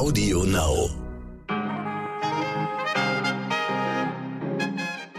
Audio 0.00 0.44
Now. 0.44 0.88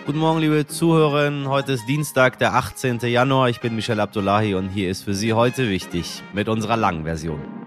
Guten 0.08 0.18
Morgen, 0.18 0.40
liebe 0.40 0.66
Zuhörerinnen. 0.66 1.48
Heute 1.48 1.74
ist 1.74 1.86
Dienstag, 1.88 2.40
der 2.40 2.56
18. 2.56 2.98
Januar. 3.02 3.50
Ich 3.50 3.62
bin 3.62 3.76
Michel 3.76 4.00
Abdullahi 4.00 4.56
und 4.56 4.70
hier 4.70 4.90
ist 4.90 5.04
für 5.04 5.14
Sie 5.14 5.34
heute 5.34 5.70
wichtig 5.70 6.24
mit 6.34 6.50
unserer 6.50 6.78
langen 6.78 7.04
Version. 7.04 7.61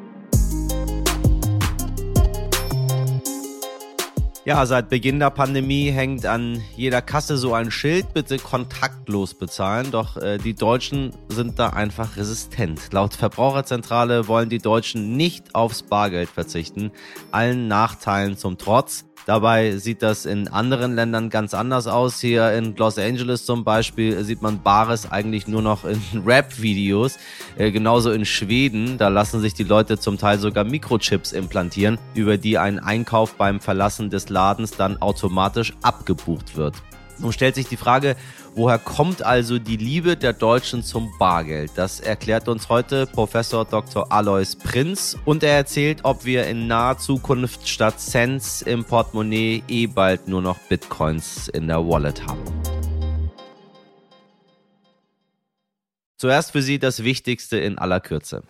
Ja, 4.47 4.67
seit 4.67 4.91
Beginn 4.91 5.21
der 5.21 5.31
Pandemie 5.31 5.91
hängt 5.91 6.27
an 6.27 6.63
jeder 6.77 7.01
Kasse 7.01 7.39
so 7.39 7.55
ein 7.55 7.71
Schild, 7.71 8.13
bitte 8.13 8.37
kontaktlos 8.37 9.33
bezahlen. 9.33 9.91
Doch 9.91 10.19
äh, 10.19 10.37
die 10.37 10.53
Deutschen 10.53 11.15
sind 11.29 11.59
da 11.59 11.71
einfach 11.71 12.19
resistent. 12.19 12.93
Laut 12.93 13.15
Verbraucherzentrale 13.15 14.29
wollen 14.29 14.51
die 14.51 14.59
Deutschen 14.59 15.17
nicht 15.17 15.55
aufs 15.55 15.83
Bargeld 15.83 16.29
verzichten, 16.29 16.91
allen 17.33 17.69
Nachteilen 17.69 18.37
zum 18.37 18.59
Trotz. 18.59 19.07
Dabei 19.27 19.79
sieht 19.79 20.03
das 20.03 20.27
in 20.27 20.49
anderen 20.49 20.95
Ländern 20.95 21.31
ganz 21.31 21.55
anders 21.55 21.87
aus. 21.87 22.21
Hier 22.21 22.53
in 22.53 22.77
Los 22.77 22.99
Angeles 22.99 23.47
zum 23.47 23.65
Beispiel 23.65 24.23
sieht 24.23 24.43
man 24.43 24.63
Bares 24.63 25.11
eigentlich 25.11 25.49
nur 25.49 25.63
noch 25.63 25.85
in 25.85 26.01
Rap-Videos. 26.27 27.19
Äh, 27.57 27.71
genauso 27.71 28.11
in 28.11 28.27
Schweden, 28.27 28.99
da 28.99 29.09
lassen 29.09 29.41
sich 29.41 29.55
die 29.55 29.65
Leute 29.65 29.99
zum 29.99 30.19
Teil 30.19 30.39
sogar 30.39 30.65
Mikrochips 30.65 31.33
implantieren, 31.33 31.99
über 32.15 32.37
die 32.37 32.59
ein 32.59 32.79
Einkauf 32.79 33.35
beim 33.37 33.61
Verlassen 33.61 34.11
des 34.11 34.29
Ladens 34.29 34.73
dann 34.73 35.01
automatisch 35.01 35.73
abgebucht 35.83 36.57
wird. 36.57 36.75
Nun 37.19 37.33
stellt 37.33 37.55
sich 37.55 37.69
die 37.69 37.77
Frage, 37.77 38.17
woher 38.55 38.79
kommt 38.79 39.23
also 39.23 39.59
die 39.59 39.77
Liebe 39.77 40.17
der 40.17 40.33
Deutschen 40.33 40.83
zum 40.83 41.13
Bargeld? 41.19 41.73
Das 41.77 42.01
erklärt 42.01 42.49
uns 42.49 42.69
heute 42.69 43.07
Professor 43.07 43.65
Dr. 43.65 44.11
Alois 44.11 44.57
Prinz 44.57 45.17
und 45.25 45.43
er 45.43 45.57
erzählt, 45.57 46.01
ob 46.03 46.25
wir 46.25 46.47
in 46.47 46.67
naher 46.67 46.99
Zukunft 46.99 47.69
statt 47.69 48.01
Cents 48.01 48.63
im 48.63 48.85
Portemonnaie 48.85 49.63
eh 49.69 49.87
bald 49.87 50.29
nur 50.29 50.43
noch 50.43 50.59
Bitcoins 50.69 51.49
in 51.49 51.69
der 51.69 51.87
Wallet 51.87 52.27
haben. 52.27 52.43
Zuerst 56.17 56.53
für 56.53 56.63
Sie 56.63 56.79
das 56.79 57.05
Wichtigste 57.05 57.59
in 57.59 57.79
aller 57.79 58.01
Kürze. 58.01 58.43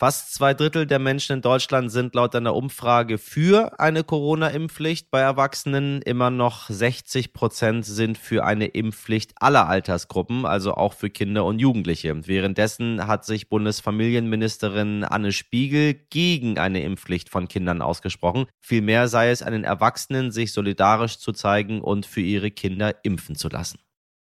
Fast 0.00 0.32
zwei 0.32 0.54
Drittel 0.54 0.86
der 0.86 1.00
Menschen 1.00 1.32
in 1.32 1.42
Deutschland 1.42 1.90
sind 1.90 2.14
laut 2.14 2.32
einer 2.36 2.54
Umfrage 2.54 3.18
für 3.18 3.80
eine 3.80 4.04
Corona-Impfpflicht 4.04 5.10
bei 5.10 5.18
Erwachsenen. 5.18 6.02
Immer 6.02 6.30
noch 6.30 6.70
60 6.70 7.32
Prozent 7.32 7.84
sind 7.84 8.16
für 8.16 8.44
eine 8.44 8.66
Impfpflicht 8.66 9.32
aller 9.40 9.66
Altersgruppen, 9.66 10.46
also 10.46 10.74
auch 10.74 10.92
für 10.92 11.10
Kinder 11.10 11.44
und 11.44 11.58
Jugendliche. 11.58 12.28
Währenddessen 12.28 13.08
hat 13.08 13.24
sich 13.24 13.48
Bundesfamilienministerin 13.48 15.02
Anne 15.02 15.32
Spiegel 15.32 15.94
gegen 15.94 16.60
eine 16.60 16.84
Impfpflicht 16.84 17.28
von 17.28 17.48
Kindern 17.48 17.82
ausgesprochen. 17.82 18.46
Vielmehr 18.60 19.08
sei 19.08 19.30
es 19.30 19.42
einen 19.42 19.64
Erwachsenen, 19.64 20.30
sich 20.30 20.52
solidarisch 20.52 21.18
zu 21.18 21.32
zeigen 21.32 21.80
und 21.80 22.06
für 22.06 22.20
ihre 22.20 22.52
Kinder 22.52 22.94
impfen 23.02 23.34
zu 23.34 23.48
lassen. 23.48 23.80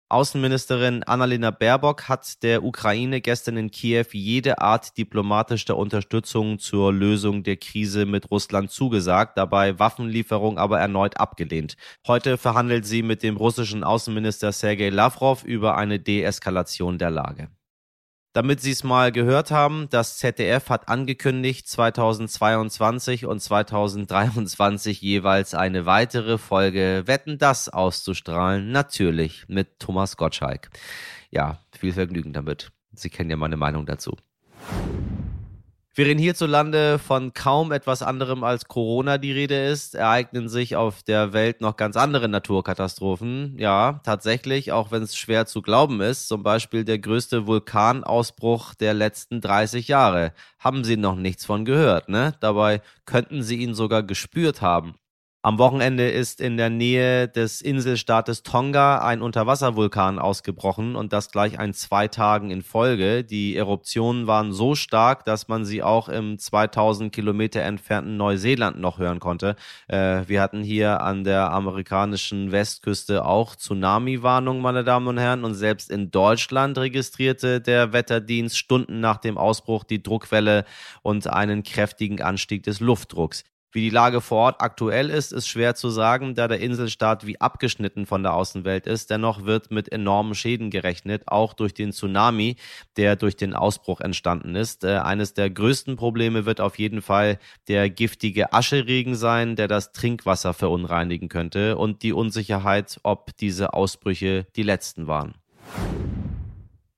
Außenministerin 0.08 1.02
Annalena 1.02 1.50
Baerbock 1.50 2.08
hat 2.08 2.40
der 2.44 2.62
Ukraine 2.62 3.20
gestern 3.20 3.56
in 3.56 3.72
Kiew 3.72 4.06
jede 4.12 4.60
Art 4.60 4.96
diplomatischer 4.96 5.76
Unterstützung 5.76 6.60
zur 6.60 6.92
Lösung 6.92 7.42
der 7.42 7.56
Krise 7.56 8.06
mit 8.06 8.30
Russland 8.30 8.70
zugesagt, 8.70 9.36
dabei 9.36 9.80
Waffenlieferung 9.80 10.58
aber 10.58 10.78
erneut 10.78 11.18
abgelehnt. 11.18 11.76
Heute 12.06 12.38
verhandelt 12.38 12.86
sie 12.86 13.02
mit 13.02 13.24
dem 13.24 13.36
russischen 13.36 13.82
Außenminister 13.82 14.52
Sergei 14.52 14.90
Lavrov 14.90 15.42
über 15.42 15.76
eine 15.76 15.98
Deeskalation 15.98 16.98
der 16.98 17.10
Lage. 17.10 17.48
Damit 18.36 18.60
Sie 18.60 18.72
es 18.72 18.84
mal 18.84 19.12
gehört 19.12 19.50
haben, 19.50 19.88
das 19.88 20.18
ZDF 20.18 20.68
hat 20.68 20.90
angekündigt, 20.90 21.66
2022 21.68 23.24
und 23.24 23.40
2023 23.40 25.00
jeweils 25.00 25.54
eine 25.54 25.86
weitere 25.86 26.36
Folge 26.36 27.04
Wetten 27.06 27.38
das 27.38 27.70
auszustrahlen. 27.70 28.72
Natürlich 28.72 29.46
mit 29.48 29.80
Thomas 29.80 30.18
Gottschalk. 30.18 30.68
Ja, 31.30 31.60
viel 31.78 31.94
Vergnügen 31.94 32.34
damit. 32.34 32.72
Sie 32.92 33.08
kennen 33.08 33.30
ja 33.30 33.36
meine 33.36 33.56
Meinung 33.56 33.86
dazu. 33.86 34.18
Während 35.98 36.20
hierzulande 36.20 36.98
von 36.98 37.32
kaum 37.32 37.72
etwas 37.72 38.02
anderem 38.02 38.44
als 38.44 38.68
Corona 38.68 39.16
die 39.16 39.32
Rede 39.32 39.64
ist, 39.64 39.94
ereignen 39.94 40.46
sich 40.50 40.76
auf 40.76 41.02
der 41.02 41.32
Welt 41.32 41.62
noch 41.62 41.78
ganz 41.78 41.96
andere 41.96 42.28
Naturkatastrophen. 42.28 43.56
Ja, 43.58 44.02
tatsächlich, 44.04 44.72
auch 44.72 44.90
wenn 44.90 45.02
es 45.02 45.16
schwer 45.16 45.46
zu 45.46 45.62
glauben 45.62 46.02
ist, 46.02 46.28
zum 46.28 46.42
Beispiel 46.42 46.84
der 46.84 46.98
größte 46.98 47.46
Vulkanausbruch 47.46 48.74
der 48.74 48.92
letzten 48.92 49.40
30 49.40 49.88
Jahre. 49.88 50.34
Haben 50.58 50.84
Sie 50.84 50.98
noch 50.98 51.16
nichts 51.16 51.46
von 51.46 51.64
gehört, 51.64 52.10
ne? 52.10 52.34
Dabei 52.40 52.82
könnten 53.06 53.42
Sie 53.42 53.56
ihn 53.56 53.74
sogar 53.74 54.02
gespürt 54.02 54.60
haben. 54.60 54.96
Am 55.46 55.60
Wochenende 55.60 56.10
ist 56.10 56.40
in 56.40 56.56
der 56.56 56.70
Nähe 56.70 57.28
des 57.28 57.62
Inselstaates 57.62 58.42
Tonga 58.42 58.98
ein 58.98 59.22
Unterwasservulkan 59.22 60.18
ausgebrochen 60.18 60.96
und 60.96 61.12
das 61.12 61.30
gleich 61.30 61.60
ein 61.60 61.72
zwei 61.72 62.08
Tagen 62.08 62.50
in 62.50 62.62
Folge. 62.62 63.22
Die 63.22 63.54
Eruptionen 63.54 64.26
waren 64.26 64.52
so 64.52 64.74
stark, 64.74 65.24
dass 65.24 65.46
man 65.46 65.64
sie 65.64 65.84
auch 65.84 66.08
im 66.08 66.36
2000 66.36 67.12
Kilometer 67.14 67.62
entfernten 67.62 68.16
Neuseeland 68.16 68.80
noch 68.80 68.98
hören 68.98 69.20
konnte. 69.20 69.54
Äh, 69.86 70.22
wir 70.26 70.42
hatten 70.42 70.64
hier 70.64 71.00
an 71.02 71.22
der 71.22 71.52
amerikanischen 71.52 72.50
Westküste 72.50 73.24
auch 73.24 73.54
Tsunami-Warnung, 73.54 74.60
meine 74.60 74.82
Damen 74.82 75.06
und 75.06 75.18
Herren, 75.18 75.44
und 75.44 75.54
selbst 75.54 75.92
in 75.92 76.10
Deutschland 76.10 76.76
registrierte 76.76 77.60
der 77.60 77.92
Wetterdienst 77.92 78.58
Stunden 78.58 78.98
nach 78.98 79.18
dem 79.18 79.38
Ausbruch 79.38 79.84
die 79.84 80.02
Druckwelle 80.02 80.64
und 81.02 81.28
einen 81.28 81.62
kräftigen 81.62 82.20
Anstieg 82.20 82.64
des 82.64 82.80
Luftdrucks. 82.80 83.44
Wie 83.76 83.82
die 83.82 83.90
Lage 83.90 84.22
vor 84.22 84.38
Ort 84.38 84.62
aktuell 84.62 85.10
ist, 85.10 85.34
ist 85.34 85.48
schwer 85.48 85.74
zu 85.74 85.90
sagen, 85.90 86.34
da 86.34 86.48
der 86.48 86.60
Inselstaat 86.60 87.26
wie 87.26 87.42
abgeschnitten 87.42 88.06
von 88.06 88.22
der 88.22 88.32
Außenwelt 88.32 88.86
ist. 88.86 89.10
Dennoch 89.10 89.44
wird 89.44 89.70
mit 89.70 89.92
enormen 89.92 90.34
Schäden 90.34 90.70
gerechnet, 90.70 91.24
auch 91.26 91.52
durch 91.52 91.74
den 91.74 91.92
Tsunami, 91.92 92.56
der 92.96 93.16
durch 93.16 93.36
den 93.36 93.52
Ausbruch 93.52 94.00
entstanden 94.00 94.56
ist. 94.56 94.82
Äh, 94.82 94.96
eines 95.00 95.34
der 95.34 95.50
größten 95.50 95.96
Probleme 95.96 96.46
wird 96.46 96.62
auf 96.62 96.78
jeden 96.78 97.02
Fall 97.02 97.38
der 97.68 97.90
giftige 97.90 98.54
Ascheregen 98.54 99.14
sein, 99.14 99.56
der 99.56 99.68
das 99.68 99.92
Trinkwasser 99.92 100.54
verunreinigen 100.54 101.28
könnte 101.28 101.76
und 101.76 102.02
die 102.02 102.14
Unsicherheit, 102.14 102.98
ob 103.02 103.36
diese 103.36 103.74
Ausbrüche 103.74 104.46
die 104.56 104.62
letzten 104.62 105.06
waren. 105.06 105.34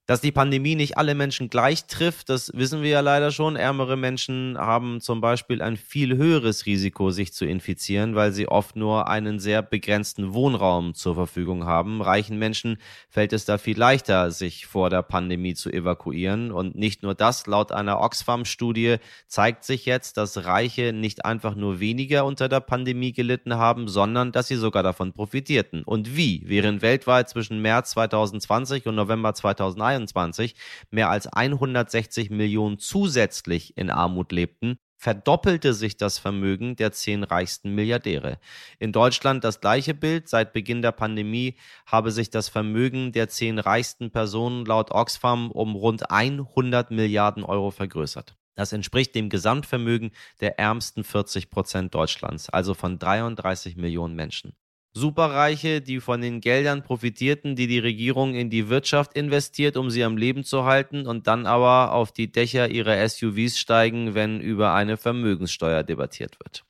Dass 0.09 0.21
die 0.21 0.31
Pandemie 0.31 0.73
nicht 0.73 0.97
alle 0.97 1.13
Menschen 1.13 1.51
gleich 1.51 1.85
trifft, 1.85 2.29
das 2.29 2.51
wissen 2.55 2.81
wir 2.81 2.89
ja 2.89 2.99
leider 2.99 3.29
schon. 3.29 3.55
Ärmere 3.55 3.95
Menschen 3.95 4.57
haben 4.57 5.01
zum 5.01 5.21
Beispiel 5.21 5.61
ein 5.61 5.77
viel 5.77 6.17
höheres 6.17 6.65
Risiko, 6.65 7.11
sich 7.11 7.31
zu 7.31 7.45
infizieren, 7.45 8.15
weil 8.15 8.31
sie 8.31 8.47
oft 8.47 8.75
nur 8.75 9.07
einen 9.07 9.37
sehr 9.37 9.61
begrenzten 9.61 10.33
Wohnraum 10.33 10.95
zur 10.95 11.13
Verfügung 11.13 11.65
haben. 11.65 12.01
Reichen 12.01 12.39
Menschen 12.39 12.79
fällt 13.07 13.33
es 13.33 13.45
da 13.45 13.59
viel 13.59 13.77
leichter, 13.77 14.31
sich 14.31 14.65
vor 14.65 14.89
der 14.89 15.03
Pandemie 15.03 15.53
zu 15.53 15.69
evakuieren. 15.69 16.51
Und 16.51 16.73
nicht 16.73 17.03
nur 17.03 17.13
das, 17.13 17.45
laut 17.45 17.71
einer 17.71 18.01
Oxfam-Studie 18.01 18.95
zeigt 19.27 19.63
sich 19.63 19.85
jetzt, 19.85 20.17
dass 20.17 20.43
Reiche 20.43 20.91
nicht 20.91 21.23
einfach 21.23 21.53
nur 21.53 21.79
weniger 21.79 22.25
unter 22.25 22.49
der 22.49 22.61
Pandemie 22.61 23.11
gelitten 23.13 23.57
haben, 23.57 23.87
sondern 23.87 24.31
dass 24.31 24.47
sie 24.47 24.55
sogar 24.55 24.81
davon 24.81 25.13
profitierten. 25.13 25.83
Und 25.83 26.17
wie? 26.17 26.41
Während 26.47 26.81
weltweit 26.81 27.29
zwischen 27.29 27.61
März 27.61 27.91
2020 27.91 28.87
und 28.87 28.95
November 28.95 29.35
2021 29.35 29.98
2022 30.07 30.55
mehr 30.91 31.09
als 31.09 31.27
160 31.27 32.29
Millionen 32.29 32.79
zusätzlich 32.79 33.77
in 33.77 33.89
Armut 33.89 34.31
lebten, 34.31 34.79
verdoppelte 34.97 35.73
sich 35.73 35.95
das 35.95 36.19
Vermögen 36.19 36.75
der 36.75 36.91
zehn 36.91 37.23
reichsten 37.23 37.73
Milliardäre. 37.73 38.37
In 38.79 38.91
Deutschland 38.91 39.45
das 39.45 39.61
gleiche 39.61 39.93
Bild. 39.93 40.27
Seit 40.27 40.51
Beginn 40.51 40.81
der 40.81 40.91
Pandemie 40.91 41.57
habe 41.85 42.11
sich 42.11 42.29
das 42.29 42.49
Vermögen 42.49 43.13
der 43.13 43.29
zehn 43.29 43.59
reichsten 43.59 44.11
Personen 44.11 44.65
laut 44.65 44.91
Oxfam 44.91 45.51
um 45.51 45.75
rund 45.75 46.11
100 46.11 46.91
Milliarden 46.91 47.43
Euro 47.43 47.71
vergrößert. 47.71 48.35
Das 48.55 48.73
entspricht 48.73 49.15
dem 49.15 49.29
Gesamtvermögen 49.29 50.11
der 50.41 50.59
ärmsten 50.59 51.05
40 51.05 51.49
Prozent 51.49 51.95
Deutschlands, 51.95 52.49
also 52.49 52.73
von 52.73 52.99
33 52.99 53.77
Millionen 53.77 54.15
Menschen. 54.15 54.53
Superreiche, 54.93 55.81
die 55.81 55.99
von 55.99 56.21
den 56.21 56.41
Geldern 56.41 56.83
profitierten, 56.83 57.55
die 57.55 57.67
die 57.67 57.79
Regierung 57.79 58.33
in 58.33 58.49
die 58.49 58.69
Wirtschaft 58.69 59.13
investiert, 59.13 59.77
um 59.77 59.89
sie 59.89 60.03
am 60.03 60.17
Leben 60.17 60.43
zu 60.43 60.65
halten 60.65 61.05
und 61.05 61.27
dann 61.27 61.45
aber 61.45 61.93
auf 61.93 62.11
die 62.11 62.31
Dächer 62.31 62.69
ihrer 62.69 63.07
SUVs 63.07 63.59
steigen, 63.59 64.15
wenn 64.15 64.41
über 64.41 64.73
eine 64.73 64.97
Vermögenssteuer 64.97 65.83
debattiert 65.83 66.39
wird. 66.39 66.63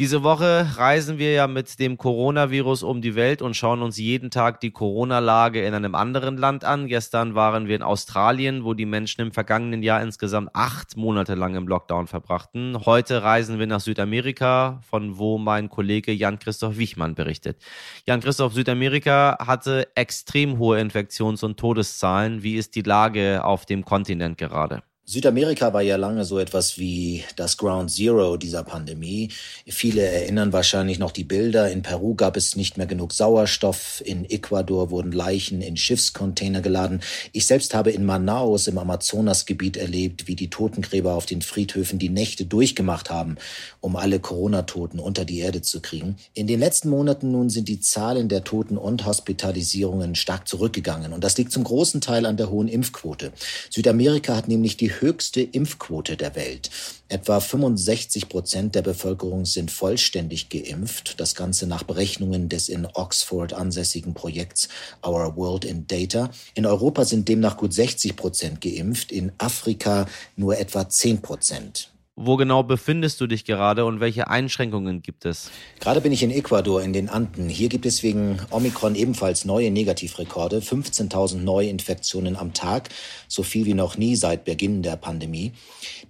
Diese 0.00 0.22
Woche 0.22 0.66
reisen 0.78 1.18
wir 1.18 1.32
ja 1.32 1.46
mit 1.46 1.78
dem 1.78 1.98
Coronavirus 1.98 2.84
um 2.84 3.02
die 3.02 3.16
Welt 3.16 3.42
und 3.42 3.54
schauen 3.54 3.82
uns 3.82 3.98
jeden 3.98 4.30
Tag 4.30 4.58
die 4.60 4.70
Corona-Lage 4.70 5.62
in 5.62 5.74
einem 5.74 5.94
anderen 5.94 6.38
Land 6.38 6.64
an. 6.64 6.86
Gestern 6.86 7.34
waren 7.34 7.68
wir 7.68 7.76
in 7.76 7.82
Australien, 7.82 8.64
wo 8.64 8.72
die 8.72 8.86
Menschen 8.86 9.20
im 9.20 9.30
vergangenen 9.30 9.82
Jahr 9.82 10.00
insgesamt 10.00 10.52
acht 10.54 10.96
Monate 10.96 11.34
lang 11.34 11.54
im 11.54 11.68
Lockdown 11.68 12.06
verbrachten. 12.06 12.86
Heute 12.86 13.22
reisen 13.22 13.58
wir 13.58 13.66
nach 13.66 13.80
Südamerika, 13.80 14.80
von 14.88 15.18
wo 15.18 15.36
mein 15.36 15.68
Kollege 15.68 16.12
Jan-Christoph 16.12 16.78
Wichmann 16.78 17.14
berichtet. 17.14 17.58
Jan-Christoph, 18.06 18.54
Südamerika 18.54 19.36
hatte 19.38 19.86
extrem 19.96 20.56
hohe 20.56 20.80
Infektions- 20.80 21.44
und 21.44 21.60
Todeszahlen. 21.60 22.42
Wie 22.42 22.54
ist 22.54 22.74
die 22.74 22.80
Lage 22.80 23.44
auf 23.44 23.66
dem 23.66 23.84
Kontinent 23.84 24.38
gerade? 24.38 24.82
Südamerika 25.06 25.72
war 25.72 25.82
ja 25.82 25.96
lange 25.96 26.24
so 26.24 26.38
etwas 26.38 26.78
wie 26.78 27.24
das 27.34 27.56
Ground 27.56 27.90
Zero 27.90 28.36
dieser 28.36 28.62
Pandemie. 28.62 29.30
Viele 29.66 30.02
erinnern 30.02 30.52
wahrscheinlich 30.52 31.00
noch 31.00 31.10
die 31.10 31.24
Bilder. 31.24 31.68
In 31.68 31.82
Peru 31.82 32.14
gab 32.14 32.36
es 32.36 32.54
nicht 32.54 32.78
mehr 32.78 32.86
genug 32.86 33.12
Sauerstoff. 33.12 34.00
In 34.04 34.24
Ecuador 34.24 34.92
wurden 34.92 35.10
Leichen 35.10 35.62
in 35.62 35.76
Schiffscontainer 35.76 36.60
geladen. 36.60 37.00
Ich 37.32 37.46
selbst 37.46 37.74
habe 37.74 37.90
in 37.90 38.04
Manaus 38.04 38.68
im 38.68 38.78
Amazonasgebiet 38.78 39.76
erlebt, 39.76 40.28
wie 40.28 40.36
die 40.36 40.48
Totengräber 40.48 41.14
auf 41.14 41.26
den 41.26 41.42
Friedhöfen 41.42 41.98
die 41.98 42.08
Nächte 42.08 42.44
durchgemacht 42.44 43.10
haben, 43.10 43.36
um 43.80 43.96
alle 43.96 44.20
Corona-Toten 44.20 45.00
unter 45.00 45.24
die 45.24 45.40
Erde 45.40 45.60
zu 45.60 45.80
kriegen. 45.80 46.18
In 46.34 46.46
den 46.46 46.60
letzten 46.60 46.88
Monaten 46.88 47.32
nun 47.32 47.50
sind 47.50 47.66
die 47.66 47.80
Zahlen 47.80 48.28
der 48.28 48.44
Toten 48.44 48.78
und 48.78 49.06
Hospitalisierungen 49.06 50.14
stark 50.14 50.46
zurückgegangen. 50.46 51.12
Und 51.12 51.24
das 51.24 51.36
liegt 51.36 51.50
zum 51.50 51.64
großen 51.64 52.00
Teil 52.00 52.26
an 52.26 52.36
der 52.36 52.50
hohen 52.50 52.68
Impfquote. 52.68 53.32
Südamerika 53.70 54.36
hat 54.36 54.46
nämlich 54.46 54.76
die 54.76 54.89
höchste 54.90 55.40
Impfquote 55.40 56.16
der 56.16 56.34
Welt. 56.34 56.70
Etwa 57.08 57.40
65 57.40 58.28
Prozent 58.28 58.74
der 58.74 58.82
Bevölkerung 58.82 59.44
sind 59.44 59.70
vollständig 59.70 60.48
geimpft. 60.48 61.20
Das 61.20 61.34
Ganze 61.34 61.66
nach 61.66 61.82
Berechnungen 61.82 62.48
des 62.48 62.68
in 62.68 62.86
Oxford 62.86 63.52
ansässigen 63.52 64.14
Projekts 64.14 64.68
Our 65.06 65.36
World 65.36 65.64
in 65.64 65.86
Data. 65.86 66.30
In 66.54 66.66
Europa 66.66 67.04
sind 67.04 67.28
demnach 67.28 67.56
gut 67.56 67.72
60 67.72 68.16
Prozent 68.16 68.60
geimpft, 68.60 69.12
in 69.12 69.32
Afrika 69.38 70.06
nur 70.36 70.58
etwa 70.58 70.88
10 70.88 71.22
Prozent. 71.22 71.90
Wo 72.16 72.36
genau 72.36 72.62
befindest 72.62 73.20
du 73.20 73.26
dich 73.26 73.46
gerade 73.46 73.86
und 73.86 74.00
welche 74.00 74.28
Einschränkungen 74.28 75.00
gibt 75.00 75.24
es? 75.24 75.50
Gerade 75.78 76.02
bin 76.02 76.12
ich 76.12 76.22
in 76.22 76.30
Ecuador 76.30 76.82
in 76.82 76.92
den 76.92 77.08
Anden. 77.08 77.48
Hier 77.48 77.70
gibt 77.70 77.86
es 77.86 78.02
wegen 78.02 78.38
Omikron 78.50 78.94
ebenfalls 78.94 79.46
neue 79.46 79.70
Negativrekorde. 79.70 80.58
15.000 80.58 81.38
Neuinfektionen 81.38 82.36
am 82.36 82.52
Tag, 82.52 82.90
so 83.26 83.42
viel 83.42 83.64
wie 83.64 83.72
noch 83.72 83.96
nie 83.96 84.16
seit 84.16 84.44
Beginn 84.44 84.82
der 84.82 84.96
Pandemie. 84.96 85.52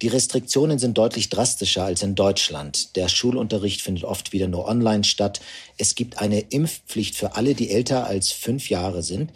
Die 0.01 0.09
Restriktionen 0.09 0.79
sind 0.79 0.97
deutlich 0.97 1.29
drastischer 1.29 1.85
als 1.85 2.03
in 2.03 2.15
Deutschland. 2.15 2.97
Der 2.97 3.07
Schulunterricht 3.07 3.81
findet 3.81 4.03
oft 4.03 4.33
wieder 4.33 4.49
nur 4.49 4.67
online 4.67 5.05
statt. 5.05 5.39
Es 5.77 5.95
gibt 5.95 6.19
eine 6.19 6.41
Impfpflicht 6.41 7.15
für 7.15 7.35
alle, 7.35 7.53
die 7.53 7.69
älter 7.69 8.05
als 8.05 8.33
fünf 8.33 8.69
Jahre 8.69 9.01
sind. 9.01 9.31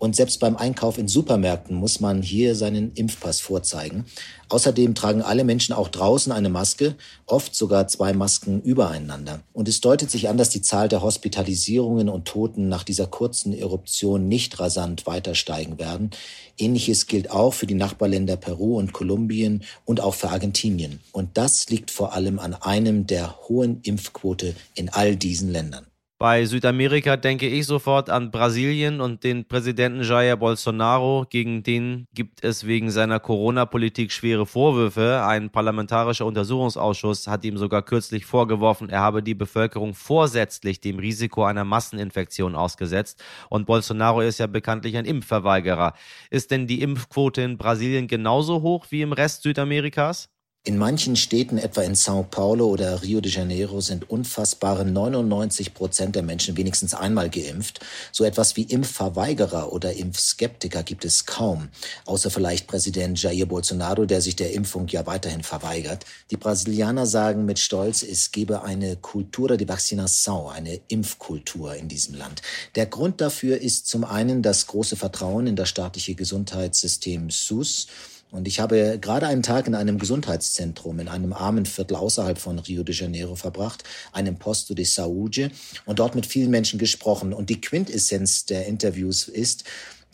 Und 0.00 0.16
selbst 0.16 0.40
beim 0.40 0.56
Einkauf 0.56 0.96
in 0.96 1.08
Supermärkten 1.08 1.76
muss 1.76 2.00
man 2.00 2.22
hier 2.22 2.54
seinen 2.54 2.90
Impfpass 2.94 3.40
vorzeigen. 3.40 4.06
Außerdem 4.48 4.94
tragen 4.94 5.20
alle 5.20 5.44
Menschen 5.44 5.74
auch 5.74 5.88
draußen 5.88 6.32
eine 6.32 6.48
Maske, 6.48 6.96
oft 7.26 7.54
sogar 7.54 7.86
zwei 7.86 8.14
Masken 8.14 8.62
übereinander. 8.62 9.40
Und 9.52 9.68
es 9.68 9.82
deutet 9.82 10.10
sich 10.10 10.30
an, 10.30 10.38
dass 10.38 10.48
die 10.48 10.62
Zahl 10.62 10.88
der 10.88 11.02
Hospitalisierungen 11.02 12.08
und 12.08 12.24
Toten 12.24 12.70
nach 12.70 12.82
dieser 12.82 13.06
kurzen 13.08 13.52
Eruption 13.52 14.26
nicht 14.26 14.58
rasant 14.58 15.06
weiter 15.06 15.34
steigen 15.34 15.78
werden. 15.78 16.10
Ähnliches 16.56 17.06
gilt 17.06 17.30
auch 17.30 17.52
für 17.52 17.66
die 17.66 17.74
Nachbarländer 17.74 18.38
Peru 18.38 18.78
und 18.78 18.94
Kolumbien 18.94 19.64
und 19.84 20.00
auch 20.00 20.14
für 20.14 20.30
Argentinien. 20.30 21.00
Und 21.12 21.36
das 21.36 21.68
liegt 21.68 21.90
vor 21.90 22.14
allem 22.14 22.38
an 22.38 22.54
einem 22.54 23.06
der 23.06 23.36
hohen 23.48 23.82
Impfquote 23.82 24.54
in 24.74 24.88
all 24.88 25.14
diesen 25.14 25.52
Ländern. 25.52 25.89
Bei 26.22 26.44
Südamerika 26.44 27.16
denke 27.16 27.48
ich 27.48 27.64
sofort 27.64 28.10
an 28.10 28.30
Brasilien 28.30 29.00
und 29.00 29.24
den 29.24 29.46
Präsidenten 29.46 30.02
Jair 30.02 30.36
Bolsonaro. 30.36 31.24
Gegen 31.30 31.62
den 31.62 32.08
gibt 32.12 32.44
es 32.44 32.66
wegen 32.66 32.90
seiner 32.90 33.18
Corona-Politik 33.18 34.12
schwere 34.12 34.44
Vorwürfe. 34.44 35.24
Ein 35.24 35.48
parlamentarischer 35.48 36.26
Untersuchungsausschuss 36.26 37.26
hat 37.26 37.42
ihm 37.46 37.56
sogar 37.56 37.80
kürzlich 37.80 38.26
vorgeworfen, 38.26 38.90
er 38.90 39.00
habe 39.00 39.22
die 39.22 39.34
Bevölkerung 39.34 39.94
vorsätzlich 39.94 40.82
dem 40.82 40.98
Risiko 40.98 41.44
einer 41.44 41.64
Masseninfektion 41.64 42.54
ausgesetzt. 42.54 43.24
Und 43.48 43.64
Bolsonaro 43.64 44.20
ist 44.20 44.40
ja 44.40 44.46
bekanntlich 44.46 44.98
ein 44.98 45.06
Impfverweigerer. 45.06 45.94
Ist 46.28 46.50
denn 46.50 46.66
die 46.66 46.82
Impfquote 46.82 47.40
in 47.40 47.56
Brasilien 47.56 48.08
genauso 48.08 48.60
hoch 48.60 48.84
wie 48.90 49.00
im 49.00 49.14
Rest 49.14 49.42
Südamerikas? 49.42 50.28
In 50.62 50.76
manchen 50.76 51.16
Städten, 51.16 51.56
etwa 51.56 51.80
in 51.80 51.94
Sao 51.94 52.22
Paulo 52.22 52.66
oder 52.66 53.02
Rio 53.02 53.22
de 53.22 53.32
Janeiro, 53.32 53.80
sind 53.80 54.10
unfassbare 54.10 54.84
99 54.84 55.72
Prozent 55.72 56.16
der 56.16 56.22
Menschen 56.22 56.58
wenigstens 56.58 56.92
einmal 56.92 57.30
geimpft. 57.30 57.80
So 58.12 58.24
etwas 58.24 58.56
wie 58.56 58.64
Impfverweigerer 58.64 59.72
oder 59.72 59.94
Impfskeptiker 59.94 60.82
gibt 60.82 61.06
es 61.06 61.24
kaum, 61.24 61.70
außer 62.04 62.30
vielleicht 62.30 62.66
Präsident 62.66 63.22
Jair 63.22 63.46
Bolsonaro, 63.46 64.04
der 64.04 64.20
sich 64.20 64.36
der 64.36 64.52
Impfung 64.52 64.86
ja 64.88 65.06
weiterhin 65.06 65.42
verweigert. 65.42 66.04
Die 66.30 66.36
Brasilianer 66.36 67.06
sagen 67.06 67.46
mit 67.46 67.58
Stolz, 67.58 68.02
es 68.02 68.30
gebe 68.30 68.62
eine 68.62 68.96
Cultura 68.96 69.56
de 69.56 69.66
Vacinação, 69.66 70.50
eine 70.50 70.78
Impfkultur 70.88 71.74
in 71.74 71.88
diesem 71.88 72.16
Land. 72.16 72.42
Der 72.74 72.84
Grund 72.84 73.22
dafür 73.22 73.58
ist 73.58 73.88
zum 73.88 74.04
einen 74.04 74.42
das 74.42 74.66
große 74.66 74.96
Vertrauen 74.96 75.46
in 75.46 75.56
das 75.56 75.70
staatliche 75.70 76.14
Gesundheitssystem 76.14 77.30
SUS, 77.30 77.86
und 78.30 78.46
ich 78.46 78.60
habe 78.60 78.98
gerade 79.00 79.26
einen 79.26 79.42
Tag 79.42 79.66
in 79.66 79.74
einem 79.74 79.98
Gesundheitszentrum 79.98 81.00
in 81.00 81.08
einem 81.08 81.32
armen 81.32 81.66
Viertel 81.66 81.96
außerhalb 81.96 82.38
von 82.38 82.58
Rio 82.58 82.82
de 82.82 82.94
Janeiro 82.94 83.34
verbracht, 83.36 83.84
einem 84.12 84.36
Posto 84.36 84.74
de 84.74 84.84
Saúde, 84.84 85.50
und 85.84 85.98
dort 85.98 86.14
mit 86.14 86.26
vielen 86.26 86.50
Menschen 86.50 86.78
gesprochen. 86.78 87.32
Und 87.32 87.50
die 87.50 87.60
Quintessenz 87.60 88.46
der 88.46 88.66
Interviews 88.66 89.28
ist, 89.28 89.64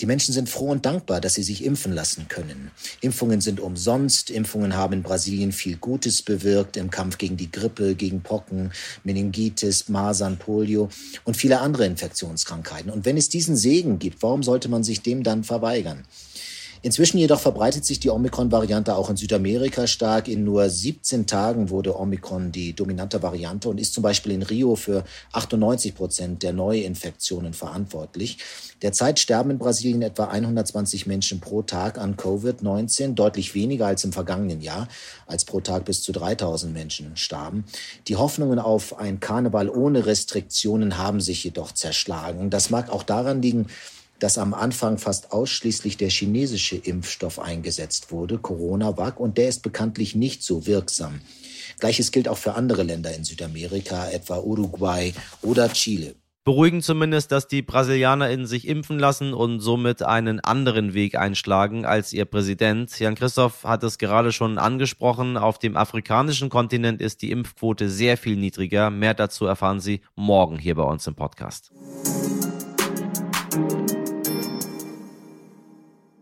die 0.01 0.07
Menschen 0.07 0.35
sind 0.35 0.51
froh 0.51 0.69
und 0.69 0.85
dankbar, 0.85 1.23
dass 1.23 1.35
sie 1.35 1.43
sich 1.43 1.65
impfen 1.65 1.93
lassen 1.93 2.29
können. 2.29 2.71
Impfungen 3.01 3.41
sind 3.41 3.61
umsonst. 3.61 4.31
Impfungen 4.31 4.77
haben 4.77 4.93
in 4.93 5.03
Brasilien 5.03 5.53
viel 5.53 5.79
Gutes 5.79 6.21
bewirkt 6.21 6.77
im 6.77 6.91
Kampf 6.91 7.17
gegen 7.17 7.39
die 7.39 7.51
Grippe, 7.51 7.95
gegen 7.95 8.21
Pocken, 8.21 8.73
Meningitis, 9.05 9.89
Masern, 9.89 10.37
Polio 10.37 10.91
und 11.25 11.39
viele 11.39 11.61
andere 11.61 11.87
Infektionskrankheiten. 11.87 12.91
Und 12.91 13.07
wenn 13.07 13.17
es 13.17 13.31
diesen 13.31 13.57
Segen 13.57 13.99
gibt, 13.99 14.23
warum 14.23 14.43
sollte 14.43 14.69
man 14.69 14.85
sich 14.85 15.01
dem 15.01 15.23
dann 15.23 15.45
verweigern? 15.45 16.05
Inzwischen 16.87 17.19
jedoch 17.19 17.41
verbreitet 17.41 17.85
sich 17.85 17.99
die 17.99 18.11
Omikron-Variante 18.11 18.95
auch 18.95 19.11
in 19.11 19.17
Südamerika 19.17 19.89
stark. 19.89 20.29
In 20.29 20.45
nur 20.45 20.71
17 20.71 21.27
Tagen 21.27 21.69
wurde 21.69 21.99
Omikron 21.99 22.53
die 22.53 22.75
dominante 22.75 23.25
Variante 23.25 23.69
und 23.69 23.81
ist 23.81 23.93
zum 23.93 24.05
Beispiel 24.05 24.31
in 24.31 24.45
Rio 24.45 24.77
für 24.77 25.03
98 25.33 25.97
Prozent 25.97 26.45
der 26.45 26.53
Neuinfektionen 26.53 27.55
verantwortlich. 27.55 28.39
Derzeit 28.83 29.19
sterben 29.19 29.51
in 29.51 29.59
Brasilien 29.59 30.03
etwa 30.03 30.27
120 30.27 31.09
Menschen 31.09 31.41
pro 31.41 31.63
Tag 31.63 31.99
an 31.99 32.17
Covid-19, 32.17 33.15
deutlich 33.15 33.57
weniger 33.57 33.89
als 33.89 34.05
im 34.05 34.13
vergangenen 34.13 34.61
Jahr, 34.61 34.87
als 35.27 35.45
pro 35.45 35.59
Tag 35.59 35.87
bis 35.87 36.03
zu 36.03 36.13
3000 36.13 36.73
Menschen 36.73 37.17
starben. 37.17 37.65
Die 38.07 38.15
Hoffnungen 38.15 38.61
auf 38.61 38.97
ein 38.97 39.19
Karneval 39.19 39.71
ohne 39.71 40.07
Restriktionen 40.07 40.99
haben 40.99 41.21
sich 41.21 41.43
jedoch 41.43 41.73
zerschlagen. 41.73 42.49
Das 42.49 42.71
mag 42.71 42.91
auch 42.91 43.03
daran 43.03 43.43
liegen, 43.43 43.67
dass 44.19 44.39
am 44.39 44.55
Anfang 44.55 44.99
fast 44.99 45.33
ausschließlich 45.33 45.97
der 45.97 46.11
chinesische 46.11 46.77
Impfstoff 46.77 47.39
eingesetzt 47.39 48.11
wurde, 48.11 48.39
Coronavac, 48.39 49.21
und 49.21 49.39
der 49.39 49.49
ist 49.49 49.63
bekanntlich 49.63 50.15
nicht 50.15 50.43
so 50.43 50.67
wirksam. 50.67 51.21
Gleiches 51.79 52.11
gilt 52.11 52.29
auch 52.29 52.39
für 52.39 52.55
andere 52.55 52.83
Länder 52.83 53.15
in 53.15 53.25
Südamerika, 53.25 54.09
etwa 54.11 54.39
Uruguay 54.39 55.13
oder 55.43 55.69
Chile. 55.73 56.15
Beruhigend 56.47 56.85
zumindest, 56.85 57.33
dass 57.33 57.49
die 57.49 57.61
BrasilianerInnen 57.61 58.47
sich 58.47 58.69
impfen 58.69 59.01
lassen 59.01 59.35
und 59.35 59.59
somit 59.59 60.05
einen 60.05 60.39
anderen 60.39 60.95
Weg 60.95 61.17
einschlagen 61.17 61.85
als 61.85 62.13
ihr 62.13 62.25
Präsident. 62.25 62.97
Jan 63.01 63.17
Christoph 63.17 63.65
hat 63.65 63.83
es 63.83 63.99
gerade 63.99 64.31
schon 64.31 64.57
angesprochen. 64.57 65.37
Auf 65.37 65.59
dem 65.59 65.77
afrikanischen 65.77 66.49
Kontinent 66.49 67.01
ist 67.01 67.23
die 67.23 67.33
Impfquote 67.33 67.89
sehr 67.89 68.17
viel 68.17 68.37
niedriger. 68.37 68.91
Mehr 68.91 69.15
dazu 69.15 69.47
erfahren 69.47 69.81
Sie 69.81 70.03
morgen 70.15 70.57
hier 70.57 70.77
bei 70.77 70.85
uns 70.85 71.05
im 71.09 71.17
Podcast. 71.17 71.73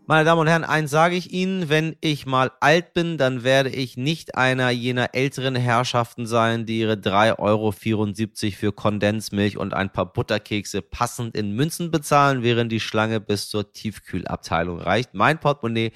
Meine 0.07 0.23
Damen 0.23 0.41
und 0.41 0.47
Herren, 0.47 0.63
eins 0.63 0.91
sage 0.91 1.15
ich 1.15 1.31
Ihnen, 1.31 1.67
wenn 1.67 1.95
ich 1.99 2.27
mal 2.27 2.51
alt 2.59 2.93
bin, 2.93 3.17
dann 3.17 3.43
werde 3.43 3.69
ich 3.71 3.97
nicht 3.97 4.35
einer 4.35 4.69
jener 4.69 5.15
älteren 5.15 5.55
Herrschaften 5.55 6.27
sein, 6.27 6.67
die 6.67 6.81
ihre 6.81 6.93
3,74 6.93 7.39
Euro 7.39 7.71
für 7.71 8.71
Kondensmilch 8.71 9.57
und 9.57 9.73
ein 9.73 9.91
paar 9.91 10.13
Butterkekse 10.13 10.83
passend 10.83 11.35
in 11.35 11.53
Münzen 11.53 11.89
bezahlen, 11.89 12.43
während 12.43 12.71
die 12.71 12.79
Schlange 12.79 13.19
bis 13.19 13.49
zur 13.49 13.73
Tiefkühlabteilung 13.73 14.79
reicht. 14.79 15.15
Mein 15.15 15.39
Portemonnaie 15.39 15.91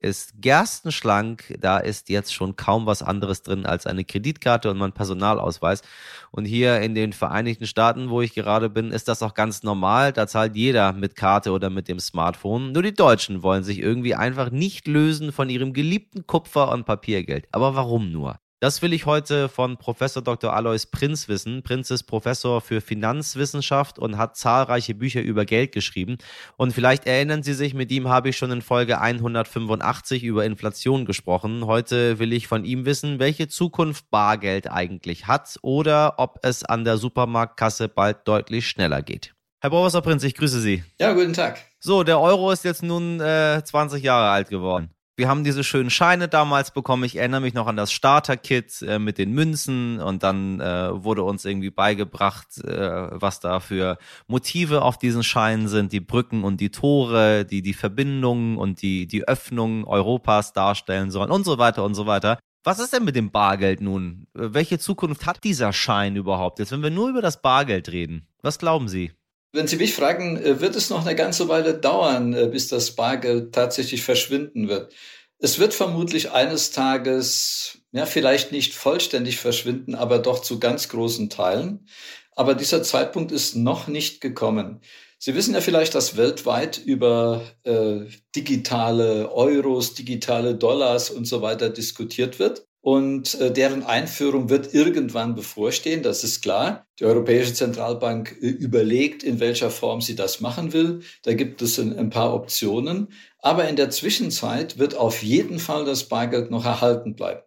ist 0.00 0.40
gerstenschlank. 0.40 1.56
Da 1.60 1.78
ist 1.78 2.08
jetzt 2.08 2.34
schon 2.34 2.56
kaum 2.56 2.86
was 2.86 3.02
anderes 3.02 3.42
drin 3.42 3.66
als 3.66 3.86
eine 3.86 4.04
Kreditkarte 4.04 4.70
und 4.70 4.78
mein 4.78 4.92
Personalausweis. 4.92 5.82
Und 6.30 6.46
hier 6.46 6.80
in 6.80 6.94
den 6.94 7.12
Vereinigten 7.12 7.66
Staaten, 7.66 8.10
wo 8.10 8.22
ich 8.22 8.34
gerade 8.34 8.70
bin, 8.70 8.90
ist 8.90 9.08
das 9.08 9.22
auch 9.22 9.34
ganz 9.34 9.62
normal. 9.62 10.12
Da 10.12 10.26
zahlt 10.26 10.56
jeder 10.56 10.92
mit 10.92 11.16
Karte 11.16 11.52
oder 11.52 11.70
mit 11.70 11.88
dem 11.88 12.00
Smartphone. 12.00 12.72
Nur 12.72 12.82
die 12.82 12.94
Deutschen 12.94 13.42
wollen 13.42 13.64
sich 13.64 13.78
irgendwie 13.78 14.14
einfach 14.14 14.50
nicht 14.50 14.88
lösen 14.88 15.32
von 15.32 15.50
ihrem 15.50 15.72
geliebten 15.72 16.26
Kupfer- 16.26 16.72
und 16.72 16.84
Papiergeld. 16.86 17.46
Aber 17.52 17.74
warum 17.74 18.10
nur? 18.10 18.38
Das 18.62 18.82
will 18.82 18.92
ich 18.92 19.06
heute 19.06 19.48
von 19.48 19.78
Professor 19.78 20.22
Dr. 20.22 20.52
Alois 20.52 20.84
Prinz 20.84 21.28
wissen. 21.28 21.62
Prinz 21.62 21.90
ist 21.90 22.02
Professor 22.02 22.60
für 22.60 22.82
Finanzwissenschaft 22.82 23.98
und 23.98 24.18
hat 24.18 24.36
zahlreiche 24.36 24.94
Bücher 24.94 25.22
über 25.22 25.46
Geld 25.46 25.72
geschrieben. 25.72 26.18
Und 26.58 26.74
vielleicht 26.74 27.06
erinnern 27.06 27.42
Sie 27.42 27.54
sich, 27.54 27.72
mit 27.72 27.90
ihm 27.90 28.10
habe 28.10 28.28
ich 28.28 28.36
schon 28.36 28.50
in 28.50 28.60
Folge 28.60 29.00
185 29.00 30.24
über 30.24 30.44
Inflation 30.44 31.06
gesprochen. 31.06 31.64
Heute 31.64 32.18
will 32.18 32.34
ich 32.34 32.48
von 32.48 32.66
ihm 32.66 32.84
wissen, 32.84 33.18
welche 33.18 33.48
Zukunft 33.48 34.10
Bargeld 34.10 34.70
eigentlich 34.70 35.26
hat 35.26 35.58
oder 35.62 36.16
ob 36.18 36.40
es 36.42 36.62
an 36.62 36.84
der 36.84 36.98
Supermarktkasse 36.98 37.88
bald 37.88 38.28
deutlich 38.28 38.68
schneller 38.68 39.00
geht. 39.00 39.34
Herr 39.62 39.70
Professor 39.70 40.02
Prinz, 40.02 40.22
ich 40.22 40.34
grüße 40.34 40.60
Sie. 40.60 40.84
Ja, 41.00 41.14
guten 41.14 41.32
Tag. 41.32 41.60
So, 41.78 42.02
der 42.02 42.20
Euro 42.20 42.50
ist 42.50 42.64
jetzt 42.66 42.82
nun 42.82 43.20
äh, 43.20 43.62
20 43.64 44.04
Jahre 44.04 44.28
alt 44.28 44.50
geworden. 44.50 44.90
Wir 45.20 45.28
haben 45.28 45.44
diese 45.44 45.64
schönen 45.64 45.90
Scheine 45.90 46.28
damals 46.28 46.70
bekommen. 46.70 47.04
Ich 47.04 47.16
erinnere 47.16 47.42
mich 47.42 47.52
noch 47.52 47.66
an 47.66 47.76
das 47.76 47.92
Starter-Kit 47.92 48.80
äh, 48.80 48.98
mit 48.98 49.18
den 49.18 49.32
Münzen 49.32 50.00
und 50.00 50.22
dann 50.22 50.60
äh, 50.60 51.04
wurde 51.04 51.24
uns 51.24 51.44
irgendwie 51.44 51.68
beigebracht, 51.68 52.56
äh, 52.64 53.08
was 53.20 53.38
da 53.38 53.60
für 53.60 53.98
Motive 54.28 54.80
auf 54.80 54.96
diesen 54.96 55.22
Scheinen 55.22 55.68
sind, 55.68 55.92
die 55.92 56.00
Brücken 56.00 56.42
und 56.42 56.58
die 56.58 56.70
Tore, 56.70 57.44
die 57.44 57.60
die 57.60 57.74
Verbindungen 57.74 58.56
und 58.56 58.80
die, 58.80 59.06
die 59.06 59.28
Öffnungen 59.28 59.84
Europas 59.84 60.54
darstellen 60.54 61.10
sollen 61.10 61.30
und 61.30 61.44
so 61.44 61.58
weiter 61.58 61.84
und 61.84 61.92
so 61.92 62.06
weiter. 62.06 62.38
Was 62.64 62.78
ist 62.78 62.94
denn 62.94 63.04
mit 63.04 63.14
dem 63.14 63.30
Bargeld 63.30 63.82
nun? 63.82 64.26
Welche 64.32 64.78
Zukunft 64.78 65.26
hat 65.26 65.44
dieser 65.44 65.74
Schein 65.74 66.16
überhaupt? 66.16 66.60
Jetzt, 66.60 66.72
wenn 66.72 66.82
wir 66.82 66.88
nur 66.88 67.10
über 67.10 67.20
das 67.20 67.42
Bargeld 67.42 67.92
reden, 67.92 68.26
was 68.40 68.58
glauben 68.58 68.88
Sie? 68.88 69.12
Wenn 69.52 69.66
Sie 69.66 69.76
mich 69.76 69.94
fragen, 69.94 70.36
äh, 70.36 70.60
wird 70.60 70.76
es 70.76 70.90
noch 70.90 71.04
eine 71.04 71.16
ganze 71.16 71.48
Weile 71.48 71.74
dauern, 71.74 72.34
äh, 72.34 72.46
bis 72.46 72.68
das 72.68 72.92
Bargeld 72.94 73.52
tatsächlich 73.52 74.02
verschwinden 74.02 74.68
wird? 74.68 74.94
Es 75.38 75.58
wird 75.58 75.74
vermutlich 75.74 76.30
eines 76.30 76.70
Tages, 76.70 77.78
ja, 77.92 78.06
vielleicht 78.06 78.52
nicht 78.52 78.74
vollständig 78.74 79.38
verschwinden, 79.38 79.94
aber 79.94 80.18
doch 80.18 80.40
zu 80.40 80.60
ganz 80.60 80.88
großen 80.88 81.30
Teilen. 81.30 81.88
Aber 82.36 82.54
dieser 82.54 82.82
Zeitpunkt 82.82 83.32
ist 83.32 83.56
noch 83.56 83.88
nicht 83.88 84.20
gekommen. 84.20 84.80
Sie 85.18 85.34
wissen 85.34 85.54
ja 85.54 85.60
vielleicht, 85.60 85.94
dass 85.94 86.16
weltweit 86.16 86.78
über 86.78 87.42
äh, 87.64 88.06
digitale 88.36 89.30
Euros, 89.32 89.94
digitale 89.94 90.54
Dollars 90.54 91.10
und 91.10 91.26
so 91.26 91.42
weiter 91.42 91.70
diskutiert 91.70 92.38
wird. 92.38 92.66
Und 92.82 93.38
äh, 93.38 93.52
deren 93.52 93.82
Einführung 93.82 94.48
wird 94.48 94.72
irgendwann 94.72 95.34
bevorstehen, 95.34 96.02
das 96.02 96.24
ist 96.24 96.40
klar. 96.40 96.86
Die 96.98 97.04
Europäische 97.04 97.52
Zentralbank 97.52 98.38
äh, 98.40 98.46
überlegt, 98.46 99.22
in 99.22 99.38
welcher 99.38 99.70
Form 99.70 100.00
sie 100.00 100.16
das 100.16 100.40
machen 100.40 100.72
will. 100.72 101.00
Da 101.22 101.34
gibt 101.34 101.60
es 101.60 101.78
ein, 101.78 101.98
ein, 101.98 102.08
paar 102.08 102.32
Optionen. 102.32 103.08
Aber 103.38 103.68
in 103.68 103.76
der 103.76 103.90
Zwischenzeit 103.90 104.78
wird 104.78 104.96
auf 104.96 105.22
jeden 105.22 105.58
Fall 105.58 105.84
das 105.84 106.04
Bargeld 106.04 106.50
noch 106.50 106.64
erhalten 106.64 107.16
bleiben. 107.16 107.42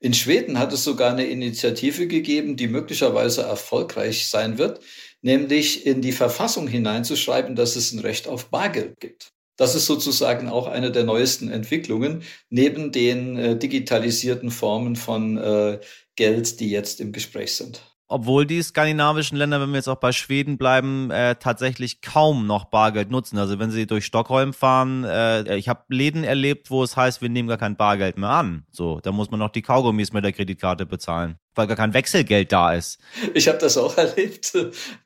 In 0.00 0.14
Schweden 0.14 0.58
hat 0.58 0.72
es 0.72 0.84
sogar 0.84 1.12
eine 1.12 1.26
Initiative 1.26 2.06
gegeben, 2.06 2.56
die 2.56 2.66
möglicherweise 2.66 3.42
erfolgreich 3.42 4.28
sein 4.28 4.56
wird, 4.58 4.80
nämlich 5.20 5.86
in 5.86 6.00
die 6.00 6.12
Verfassung 6.12 6.66
hineinzuschreiben, 6.66 7.54
dass 7.54 7.76
es 7.76 7.92
ein 7.92 8.00
Recht 8.00 8.26
auf 8.26 8.48
Bargeld 8.50 8.98
gibt. 9.00 9.32
Das 9.56 9.74
ist 9.74 9.86
sozusagen 9.86 10.48
auch 10.48 10.66
eine 10.66 10.90
der 10.90 11.04
neuesten 11.04 11.50
Entwicklungen, 11.50 12.22
neben 12.50 12.92
den 12.92 13.36
äh, 13.36 13.58
digitalisierten 13.58 14.50
Formen 14.50 14.96
von 14.96 15.36
äh, 15.36 15.78
Geld, 16.16 16.60
die 16.60 16.70
jetzt 16.70 17.00
im 17.00 17.12
Gespräch 17.12 17.54
sind 17.54 17.82
obwohl 18.12 18.46
die 18.46 18.62
skandinavischen 18.62 19.38
Länder, 19.38 19.60
wenn 19.60 19.70
wir 19.70 19.76
jetzt 19.76 19.88
auch 19.88 19.96
bei 19.96 20.12
Schweden 20.12 20.58
bleiben, 20.58 21.10
äh, 21.10 21.36
tatsächlich 21.36 22.02
kaum 22.02 22.46
noch 22.46 22.66
Bargeld 22.66 23.10
nutzen. 23.10 23.38
Also 23.38 23.58
wenn 23.58 23.70
sie 23.70 23.86
durch 23.86 24.04
Stockholm 24.04 24.52
fahren, 24.52 25.04
äh, 25.04 25.56
ich 25.56 25.68
habe 25.68 25.84
Läden 25.88 26.22
erlebt, 26.22 26.70
wo 26.70 26.82
es 26.82 26.96
heißt, 26.96 27.22
wir 27.22 27.30
nehmen 27.30 27.48
gar 27.48 27.58
kein 27.58 27.76
Bargeld 27.76 28.18
mehr 28.18 28.28
an. 28.28 28.66
So, 28.70 29.00
da 29.00 29.12
muss 29.12 29.30
man 29.30 29.40
noch 29.40 29.48
die 29.48 29.62
Kaugummis 29.62 30.12
mit 30.12 30.24
der 30.24 30.32
Kreditkarte 30.32 30.84
bezahlen 30.84 31.38
weil 31.54 31.66
gar 31.66 31.76
kein 31.76 31.94
Wechselgeld 31.94 32.52
da 32.52 32.72
ist. 32.72 32.98
Ich 33.34 33.48
habe 33.48 33.58
das 33.58 33.76
auch 33.76 33.96
erlebt 33.98 34.52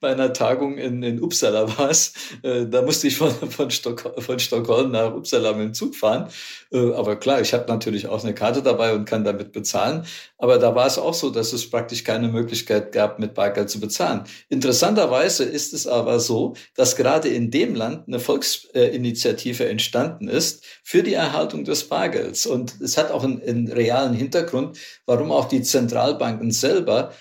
bei 0.00 0.12
einer 0.12 0.32
Tagung 0.32 0.78
in, 0.78 1.02
in 1.02 1.22
Uppsala 1.22 1.76
war 1.78 1.90
es. 1.90 2.12
Äh, 2.42 2.66
da 2.66 2.82
musste 2.82 3.08
ich 3.08 3.16
von, 3.16 3.30
von, 3.30 3.70
Stock, 3.70 4.14
von 4.18 4.38
Stockholm 4.38 4.90
nach 4.92 5.14
Uppsala 5.14 5.52
mit 5.52 5.68
dem 5.68 5.74
Zug 5.74 5.94
fahren. 5.94 6.28
Äh, 6.72 6.92
aber 6.92 7.16
klar, 7.16 7.40
ich 7.40 7.52
habe 7.52 7.64
natürlich 7.68 8.06
auch 8.06 8.22
eine 8.22 8.34
Karte 8.34 8.62
dabei 8.62 8.94
und 8.94 9.04
kann 9.04 9.24
damit 9.24 9.52
bezahlen. 9.52 10.04
Aber 10.38 10.58
da 10.58 10.74
war 10.74 10.86
es 10.86 10.98
auch 10.98 11.14
so, 11.14 11.30
dass 11.30 11.52
es 11.52 11.68
praktisch 11.70 12.04
keine 12.04 12.28
Möglichkeit 12.28 12.92
gab, 12.92 13.18
mit 13.18 13.34
Bargeld 13.34 13.70
zu 13.70 13.80
bezahlen. 13.80 14.24
Interessanterweise 14.48 15.44
ist 15.44 15.72
es 15.72 15.86
aber 15.86 16.20
so, 16.20 16.54
dass 16.74 16.96
gerade 16.96 17.28
in 17.28 17.50
dem 17.50 17.74
Land 17.74 18.06
eine 18.06 18.20
Volksinitiative 18.20 19.66
entstanden 19.66 20.28
ist 20.28 20.64
für 20.82 21.02
die 21.02 21.14
Erhaltung 21.14 21.64
des 21.64 21.88
Bargelds. 21.88 22.46
Und 22.46 22.80
es 22.80 22.98
hat 22.98 23.10
auch 23.10 23.24
einen, 23.24 23.40
einen 23.42 23.72
realen 23.72 24.14
Hintergrund, 24.14 24.78
warum 25.06 25.32
auch 25.32 25.46
die 25.46 25.62
Zentralbank 25.62 26.35
Banken 26.36 26.50
selber 26.50 27.12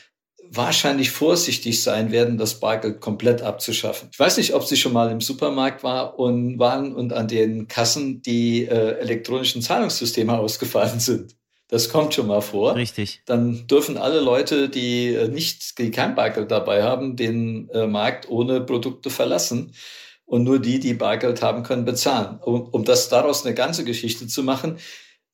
wahrscheinlich 0.51 1.10
vorsichtig 1.10 1.81
sein 1.81 2.12
werden, 2.12 2.38
das 2.38 2.60
Bargeld 2.60 3.01
komplett 3.01 3.41
abzuschaffen. 3.41 4.10
Ich 4.12 4.19
weiß 4.19 4.38
nicht, 4.38 4.53
ob 4.53 4.63
Sie 4.63 4.77
schon 4.77 4.93
mal 4.93 5.10
im 5.12 5.22
Supermarkt 5.22 5.84
war 5.84 6.19
und 6.19 6.60
waren 6.60 6.93
und 6.93 7.13
an 7.13 7.27
den 7.27 7.67
Kassen 7.67 8.22
die 8.22 8.65
äh, 8.65 9.00
elektronischen 9.00 9.62
Zahlungssysteme 9.62 10.38
ausgefallen 10.38 11.00
sind. 11.00 11.36
Das 11.67 11.89
kommt 11.89 12.13
schon 12.13 12.27
mal 12.27 12.41
vor. 12.41 12.75
Richtig. 12.75 13.22
Dann 13.25 13.65
dürfen 13.65 13.98
alle 13.98 14.19
Leute, 14.19 14.69
die 14.69 15.15
äh, 15.15 15.27
nicht, 15.29 15.79
die 15.79 15.89
kein 15.89 16.13
Bargeld 16.13 16.51
dabei 16.51 16.84
haben, 16.84 17.15
den 17.15 17.69
äh, 17.69 17.88
Markt 17.88 18.29
ohne 18.29 18.62
Produkte 18.62 19.10
verlassen. 19.10 19.74
Und 20.27 20.43
nur 20.43 20.60
die, 20.60 20.79
die 20.79 20.93
Bargeld 20.93 21.41
haben, 21.41 21.63
können 21.63 21.86
bezahlen. 21.86 22.39
Um, 22.39 22.67
um 22.69 22.84
das 22.84 23.10
daraus 23.10 23.45
eine 23.45 23.55
ganze 23.55 23.84
Geschichte 23.84 24.27
zu 24.27 24.43
machen, 24.43 24.77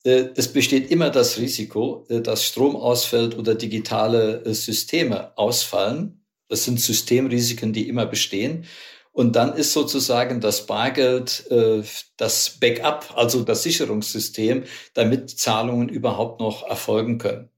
es 0.04 0.52
besteht 0.52 0.90
immer 0.90 1.10
das 1.10 1.38
Risiko, 1.38 2.06
äh, 2.10 2.22
dass 2.22 2.44
Strom 2.44 2.76
ausfällt 2.76 3.38
oder 3.38 3.56
digitale 3.56 4.44
äh, 4.46 4.54
Systeme 4.54 5.38
ausfallen. 5.38 6.26
Das 6.48 6.66
sind 6.66 6.80
Systemrisiken, 6.80 7.72
die 7.74 7.88
immer 7.88 8.06
bestehen. 8.06 8.66
Und 9.14 9.36
dann 9.36 9.54
ist 9.54 9.74
sozusagen 9.74 10.40
das 10.40 10.66
Bargeld 10.66 11.46
das 12.18 12.50
Backup, 12.62 13.14
also 13.18 13.44
das 13.44 13.64
Sicherungssystem, 13.64 14.64
damit 14.94 15.30
Zahlungen 15.30 15.90
überhaupt 15.90 16.40
noch 16.40 16.64
erfolgen 16.66 17.18
können. 17.18 17.51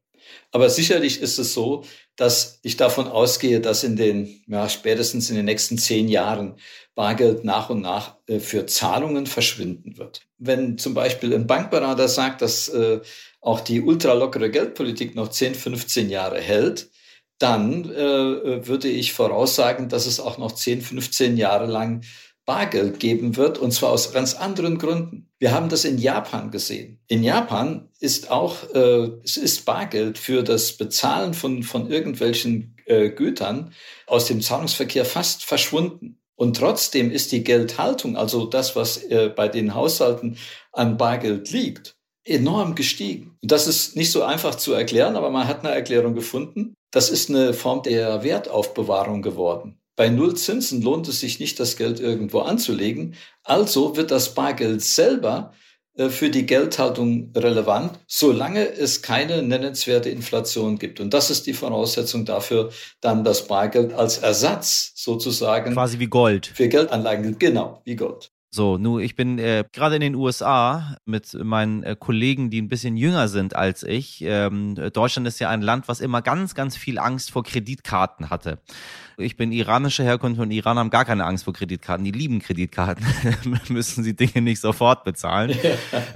Aber 0.52 0.70
sicherlich 0.70 1.22
ist 1.22 1.40
es 1.40 1.54
so, 1.54 1.84
dass 2.16 2.60
ich 2.62 2.78
davon 2.78 3.08
ausgehe, 3.08 3.60
dass 3.60 3.84
in 3.84 3.96
den, 3.96 4.44
ja, 4.48 4.70
spätestens 4.70 5.30
in 5.30 5.36
den 5.36 5.46
nächsten 5.46 5.78
zehn 5.78 6.08
Jahren 6.08 6.56
Bargeld 6.96 7.44
nach 7.44 7.70
und 7.70 7.82
nach 7.82 8.18
äh, 8.28 8.40
für 8.40 8.66
Zahlungen 8.66 9.26
verschwinden 9.26 9.98
wird. 9.98 10.22
Wenn 10.38 10.78
zum 10.78 10.94
Beispiel 10.94 11.34
ein 11.34 11.48
Bankberater 11.48 12.08
sagt, 12.08 12.42
dass 12.42 12.70
äh, 12.70 13.02
auch 13.42 13.62
die 13.62 13.82
ultralockere 13.82 14.52
Geldpolitik 14.52 15.16
noch 15.16 15.30
10, 15.30 15.56
15 15.56 16.10
Jahre 16.10 16.40
hält, 16.40 16.90
dann 17.40 17.86
äh, 17.92 18.68
würde 18.68 18.88
ich 18.88 19.14
voraussagen, 19.14 19.90
dass 19.90 20.06
es 20.06 20.20
auch 20.20 20.38
noch 20.38 20.52
10, 20.52 20.82
15 20.82 21.36
Jahre 21.36 21.66
lang 21.66 22.04
Bargeld 22.46 23.00
geben 23.00 23.38
wird, 23.38 23.58
und 23.58 23.72
zwar 23.72 23.92
aus 23.92 24.12
ganz 24.12 24.34
anderen 24.34 24.78
Gründen. 24.78 25.30
Wir 25.40 25.52
haben 25.52 25.70
das 25.70 25.86
in 25.86 25.98
Japan 25.98 26.52
gesehen. 26.52 27.00
In 27.08 27.24
Japan 27.24 27.90
ist 28.00 28.32
auch, 28.32 28.74
äh, 28.74 29.12
es 29.24 29.38
ist 29.38 29.66
Bargeld 29.66 30.18
für 30.18 30.44
das 30.44 30.74
Bezahlen 30.74 31.34
von, 31.34 31.64
von 31.64 31.90
irgendwelchen 31.90 32.76
äh, 32.86 33.10
Gütern 33.10 33.74
aus 34.08 34.26
dem 34.26 34.42
Zahlungsverkehr 34.42 35.06
fast 35.06 35.46
verschwunden. 35.46 36.20
Und 36.36 36.58
trotzdem 36.58 37.12
ist 37.12 37.32
die 37.32 37.44
Geldhaltung, 37.44 38.18
also 38.18 38.46
das, 38.46 38.76
was 38.76 39.04
äh, 39.04 39.32
bei 39.34 39.48
den 39.48 39.76
Haushalten 39.76 40.38
an 40.74 40.98
Bargeld 40.98 41.52
liegt, 41.52 41.96
enorm 42.26 42.76
gestiegen. 42.76 43.38
Und 43.42 43.52
das 43.52 43.68
ist 43.68 43.96
nicht 43.96 44.12
so 44.12 44.24
einfach 44.24 44.56
zu 44.56 44.74
erklären, 44.74 45.16
aber 45.16 45.30
man 45.30 45.48
hat 45.48 45.64
eine 45.64 45.74
Erklärung 45.74 46.16
gefunden. 46.16 46.74
Das 46.92 47.10
ist 47.10 47.30
eine 47.30 47.54
Form 47.54 47.84
der 47.84 48.24
Wertaufbewahrung 48.24 49.22
geworden. 49.22 49.80
Bei 49.96 50.10
Nullzinsen 50.10 50.82
lohnt 50.82 51.08
es 51.08 51.20
sich 51.20 51.40
nicht, 51.40 51.60
das 51.60 51.78
Geld 51.78 52.00
irgendwo 52.00 52.40
anzulegen. 52.40 53.16
Also 53.44 53.96
wird 53.96 54.12
das 54.12 54.34
Bargeld 54.34 54.82
selber 54.82 55.54
äh, 55.96 56.10
für 56.10 56.32
die 56.32 56.46
Geldhaltung 56.46 57.32
relevant, 57.36 58.00
solange 58.08 58.68
es 58.68 59.04
keine 59.04 59.44
nennenswerte 59.44 60.10
Inflation 60.10 60.80
gibt. 60.80 61.00
Und 61.00 61.14
das 61.14 61.30
ist 61.30 61.46
die 61.46 61.54
Voraussetzung 61.54 62.26
dafür, 62.26 62.72
dann 63.02 63.24
das 63.24 63.48
Bargeld 63.48 63.94
als 63.94 64.18
Ersatz 64.18 64.94
sozusagen. 64.96 65.74
Quasi 65.74 66.00
wie 66.00 66.08
Gold. 66.08 66.48
Für 66.48 66.68
Geldanlagen, 66.68 67.38
genau, 67.38 67.82
wie 67.86 67.96
Gold. 67.96 68.32
So, 68.56 68.78
nu, 68.78 69.00
ich 69.00 69.16
bin 69.16 69.40
äh, 69.40 69.64
gerade 69.72 69.96
in 69.96 70.02
den 70.02 70.14
USA 70.14 70.98
mit 71.06 71.34
meinen 71.34 71.82
äh, 71.82 71.96
Kollegen, 72.00 72.52
die 72.52 72.62
ein 72.62 72.68
bisschen 72.68 72.98
jünger 72.98 73.28
sind 73.28 73.56
als 73.56 73.82
ich. 73.82 74.22
Ähm, 74.22 74.76
Deutschland 74.94 75.28
ist 75.28 75.40
ja 75.40 75.50
ein 75.50 75.64
Land, 75.64 75.88
was 75.88 76.02
immer 76.02 76.22
ganz, 76.22 76.54
ganz 76.54 76.78
viel 76.78 77.00
Angst 77.00 77.32
vor 77.32 77.44
Kreditkarten 77.44 78.30
hatte. 78.30 78.60
Ich 79.18 79.38
bin 79.38 79.52
iranischer 79.52 80.04
Herkunft 80.04 80.40
und 80.40 80.52
Iraner 80.52 80.80
haben 80.80 80.90
gar 80.90 81.06
keine 81.06 81.26
Angst 81.26 81.44
vor 81.44 81.54
Kreditkarten. 81.54 82.04
Die 82.04 82.12
lieben 82.12 82.40
Kreditkarten. 82.40 83.06
Müssen 83.70 84.04
sie 84.04 84.16
Dinge 84.16 84.42
nicht 84.42 84.60
sofort 84.60 85.04
bezahlen. 85.04 85.56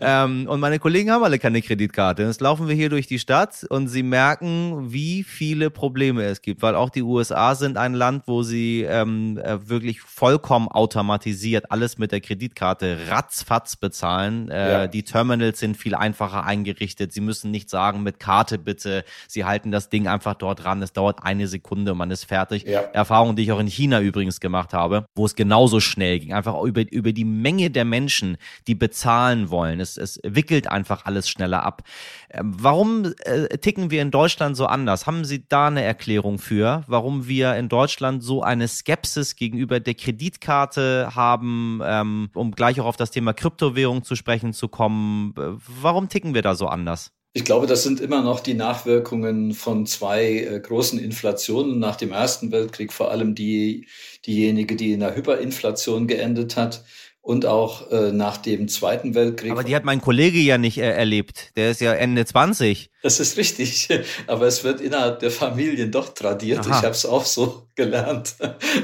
ähm, 0.01 0.47
und 0.47 0.59
meine 0.59 0.79
Kollegen 0.79 1.11
haben 1.11 1.23
alle 1.23 1.39
keine 1.39 1.61
Kreditkarte. 1.61 2.23
Jetzt 2.23 2.41
laufen 2.41 2.67
wir 2.67 2.75
hier 2.75 2.89
durch 2.89 3.07
die 3.07 3.19
Stadt 3.19 3.65
und 3.69 3.87
sie 3.87 4.03
merken, 4.03 4.91
wie 4.91 5.23
viele 5.23 5.69
Probleme 5.69 6.23
es 6.23 6.41
gibt, 6.41 6.61
weil 6.61 6.75
auch 6.75 6.89
die 6.89 7.03
USA 7.03 7.55
sind 7.55 7.77
ein 7.77 7.93
Land, 7.93 8.23
wo 8.25 8.43
sie 8.43 8.83
ähm, 8.83 9.37
äh, 9.37 9.69
wirklich 9.69 10.01
vollkommen 10.01 10.67
automatisiert 10.67 11.71
alles 11.71 11.97
mit 11.97 12.11
der 12.11 12.21
Kreditkarte 12.21 12.97
ratzfatz 13.09 13.75
bezahlen. 13.75 14.49
Äh, 14.49 14.71
ja. 14.71 14.87
Die 14.87 15.03
Terminals 15.03 15.59
sind 15.59 15.77
viel 15.77 15.95
einfacher 15.95 16.45
eingerichtet. 16.45 17.13
Sie 17.13 17.21
müssen 17.21 17.51
nicht 17.51 17.69
sagen, 17.69 18.03
mit 18.03 18.19
Karte 18.19 18.57
bitte. 18.57 19.03
Sie 19.27 19.45
halten 19.45 19.71
das 19.71 19.89
Ding 19.89 20.07
einfach 20.07 20.35
dort 20.35 20.65
ran. 20.65 20.81
Es 20.81 20.93
dauert 20.93 21.23
eine 21.23 21.47
Sekunde 21.47 21.91
und 21.91 21.97
man 21.97 22.11
ist 22.11 22.25
fertig. 22.25 22.63
Ja. 22.63 22.86
Erfahrung, 22.93 23.35
die 23.35 23.43
ich 23.43 23.51
auch 23.51 23.59
in 23.59 23.67
China 23.67 24.01
übrigens 24.01 24.39
gemacht 24.39 24.73
habe, 24.73 25.05
wo 25.15 25.25
es 25.25 25.35
genauso 25.35 25.79
schnell 25.79 26.19
ging. 26.19 26.33
Einfach 26.33 26.61
über, 26.63 26.91
über 26.91 27.13
die 27.13 27.25
Menge 27.25 27.69
der 27.69 27.85
Menschen, 27.85 28.37
die 28.67 28.75
bezahlen 28.75 29.49
wollen. 29.49 29.79
Es, 29.79 29.97
es 29.97 30.19
wickelt 30.23 30.69
einfach 30.69 31.05
alles 31.05 31.29
schneller 31.29 31.63
ab. 31.63 31.83
Ähm, 32.29 32.53
warum 32.57 33.13
äh, 33.25 33.57
ticken 33.57 33.91
wir 33.91 34.01
in 34.01 34.11
Deutschland 34.11 34.57
so 34.57 34.65
anders? 34.65 35.05
Haben 35.05 35.25
Sie 35.25 35.47
da 35.47 35.67
eine 35.67 35.83
Erklärung 35.83 36.39
für, 36.39 36.83
warum 36.87 37.27
wir 37.27 37.55
in 37.55 37.69
Deutschland 37.69 38.23
so 38.23 38.41
eine 38.41 38.67
Skepsis 38.67 39.35
gegenüber 39.35 39.79
der 39.79 39.93
Kreditkarte 39.93 41.11
haben? 41.15 41.81
Ähm, 41.83 42.07
haben, 42.07 42.29
um 42.33 42.51
gleich 42.51 42.79
auch 42.79 42.85
auf 42.85 42.97
das 42.97 43.11
Thema 43.11 43.33
Kryptowährung 43.33 44.03
zu 44.03 44.15
sprechen 44.15 44.53
zu 44.53 44.67
kommen. 44.67 45.33
Warum 45.35 46.09
ticken 46.09 46.33
wir 46.33 46.41
da 46.41 46.55
so 46.55 46.67
anders? 46.67 47.11
Ich 47.37 47.45
glaube, 47.45 47.67
das 47.67 47.83
sind 47.83 47.99
immer 47.99 48.23
noch 48.23 48.39
die 48.39 48.55
Nachwirkungen 48.55 49.53
von 49.53 49.85
zwei 49.85 50.39
äh, 50.39 50.59
großen 50.59 50.97
Inflationen 50.97 51.77
nach 51.77 51.95
dem 51.95 52.11
Ersten 52.11 52.51
Weltkrieg, 52.51 52.91
vor 52.91 53.11
allem 53.11 53.35
die, 53.35 53.85
diejenige, 54.25 54.75
die 54.75 54.93
in 54.93 55.01
der 55.01 55.15
Hyperinflation 55.15 56.07
geendet 56.07 56.57
hat 56.57 56.83
und 57.27 57.45
auch 57.45 57.91
äh, 57.91 58.13
nach 58.13 58.37
dem 58.37 58.69
Zweiten 58.69 59.13
Weltkrieg. 59.13 59.51
Aber 59.51 59.65
die 59.65 59.75
hat 59.75 59.83
mein 59.83 59.99
Kollege 59.99 60.39
ja 60.39 60.57
nicht 60.57 60.77
äh, 60.77 60.89
erlebt. 60.89 61.51
Der 61.57 61.71
ist 61.71 61.81
ja 61.81 61.93
Ende 61.93 62.23
20. 62.23 62.89
Das 63.03 63.19
ist 63.19 63.35
richtig, 63.35 63.89
aber 64.27 64.45
es 64.47 64.63
wird 64.63 64.79
innerhalb 64.79 65.19
der 65.19 65.29
Familien 65.29 65.91
doch 65.91 66.13
tradiert. 66.13 66.59
Aha. 66.59 66.69
Ich 66.69 66.75
habe 66.83 66.91
es 66.91 67.05
auch 67.05 67.25
so 67.25 67.67
gelernt. 67.75 68.35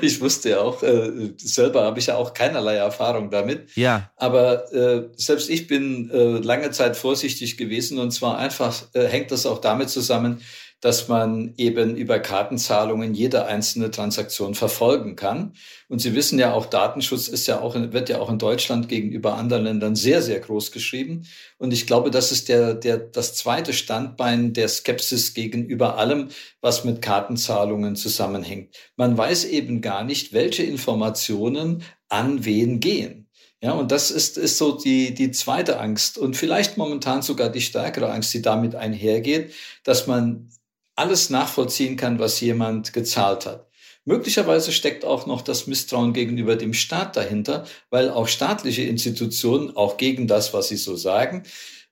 Ich 0.02 0.20
wusste 0.20 0.50
ja 0.50 0.60
auch, 0.60 0.84
äh, 0.84 1.32
selber 1.38 1.84
habe 1.84 2.00
ich 2.00 2.08
ja 2.08 2.18
auch 2.18 2.34
keinerlei 2.34 2.76
Erfahrung 2.76 3.30
damit. 3.32 3.74
Ja. 3.78 4.12
Aber 4.18 4.74
äh, 4.74 5.08
selbst 5.16 5.50
ich 5.50 5.68
bin 5.68 6.12
äh, 6.12 6.40
lange 6.40 6.72
Zeit 6.72 6.98
vorsichtig 6.98 7.56
gewesen 7.56 7.98
und 7.98 8.12
zwar 8.12 8.38
einfach 8.40 8.84
äh, 8.92 9.08
hängt 9.08 9.32
das 9.32 9.46
auch 9.46 9.60
damit 9.60 9.90
zusammen, 9.90 10.42
dass 10.84 11.08
man 11.08 11.54
eben 11.56 11.96
über 11.96 12.20
Kartenzahlungen 12.20 13.14
jede 13.14 13.46
einzelne 13.46 13.90
Transaktion 13.90 14.54
verfolgen 14.54 15.16
kann. 15.16 15.54
Und 15.88 16.00
Sie 16.00 16.14
wissen 16.14 16.38
ja 16.38 16.52
auch, 16.52 16.66
Datenschutz 16.66 17.30
ist 17.30 17.48
ja 17.48 17.62
auch, 17.62 17.74
wird 17.74 18.10
ja 18.10 18.20
auch 18.20 18.30
in 18.30 18.38
Deutschland 18.38 18.90
gegenüber 18.90 19.36
anderen 19.36 19.64
Ländern 19.64 19.96
sehr, 19.96 20.22
sehr 20.22 20.42
groß 20.42 20.74
geschrieben. 20.74 21.26
Und 21.58 21.72
ich 21.72 21.88
glaube, 21.88 22.12
das 22.12 22.34
ist 22.34 22.50
der, 22.50 22.74
der, 22.74 22.98
das 22.98 23.34
zweite 23.34 23.72
Standbein 23.72 24.52
der 24.52 24.68
Skepsis 24.68 25.34
gegenüber 25.34 25.98
allem, 25.98 26.28
was 26.60 26.84
mit 26.84 27.02
Kartenzahlungen 27.02 27.96
zusammenhängt. 27.96 28.76
Man 28.98 29.18
weiß 29.18 29.46
eben 29.46 29.80
gar 29.80 30.04
nicht, 30.04 30.34
welche 30.34 30.64
Informationen 30.64 31.84
an 32.10 32.44
wen 32.44 32.82
gehen. 32.82 33.30
Ja, 33.62 33.72
und 33.72 33.94
das 33.94 34.12
ist, 34.12 34.38
ist 34.38 34.58
so 34.58 34.78
die, 34.78 35.14
die 35.14 35.32
zweite 35.32 35.80
Angst 35.80 36.18
und 36.18 36.36
vielleicht 36.36 36.76
momentan 36.76 37.22
sogar 37.22 37.48
die 37.48 37.62
stärkere 37.62 38.12
Angst, 38.12 38.34
die 38.34 38.42
damit 38.42 38.76
einhergeht, 38.76 39.54
dass 39.86 40.08
man 40.08 40.50
alles 40.96 41.30
nachvollziehen 41.30 41.98
kann, 41.98 42.20
was 42.20 42.40
jemand 42.40 42.94
gezahlt 42.94 43.46
hat. 43.46 43.68
Möglicherweise 44.06 44.72
steckt 44.72 45.06
auch 45.06 45.26
noch 45.28 45.42
das 45.42 45.66
Misstrauen 45.66 46.12
gegenüber 46.14 46.56
dem 46.56 46.74
Staat 46.74 47.16
dahinter, 47.16 47.66
weil 47.90 48.10
auch 48.10 48.28
staatliche 48.28 48.84
Institutionen, 48.84 49.76
auch 49.78 49.98
gegen 49.98 50.28
das, 50.28 50.54
was 50.54 50.68
sie 50.68 50.76
so 50.76 50.96
sagen, 50.96 51.44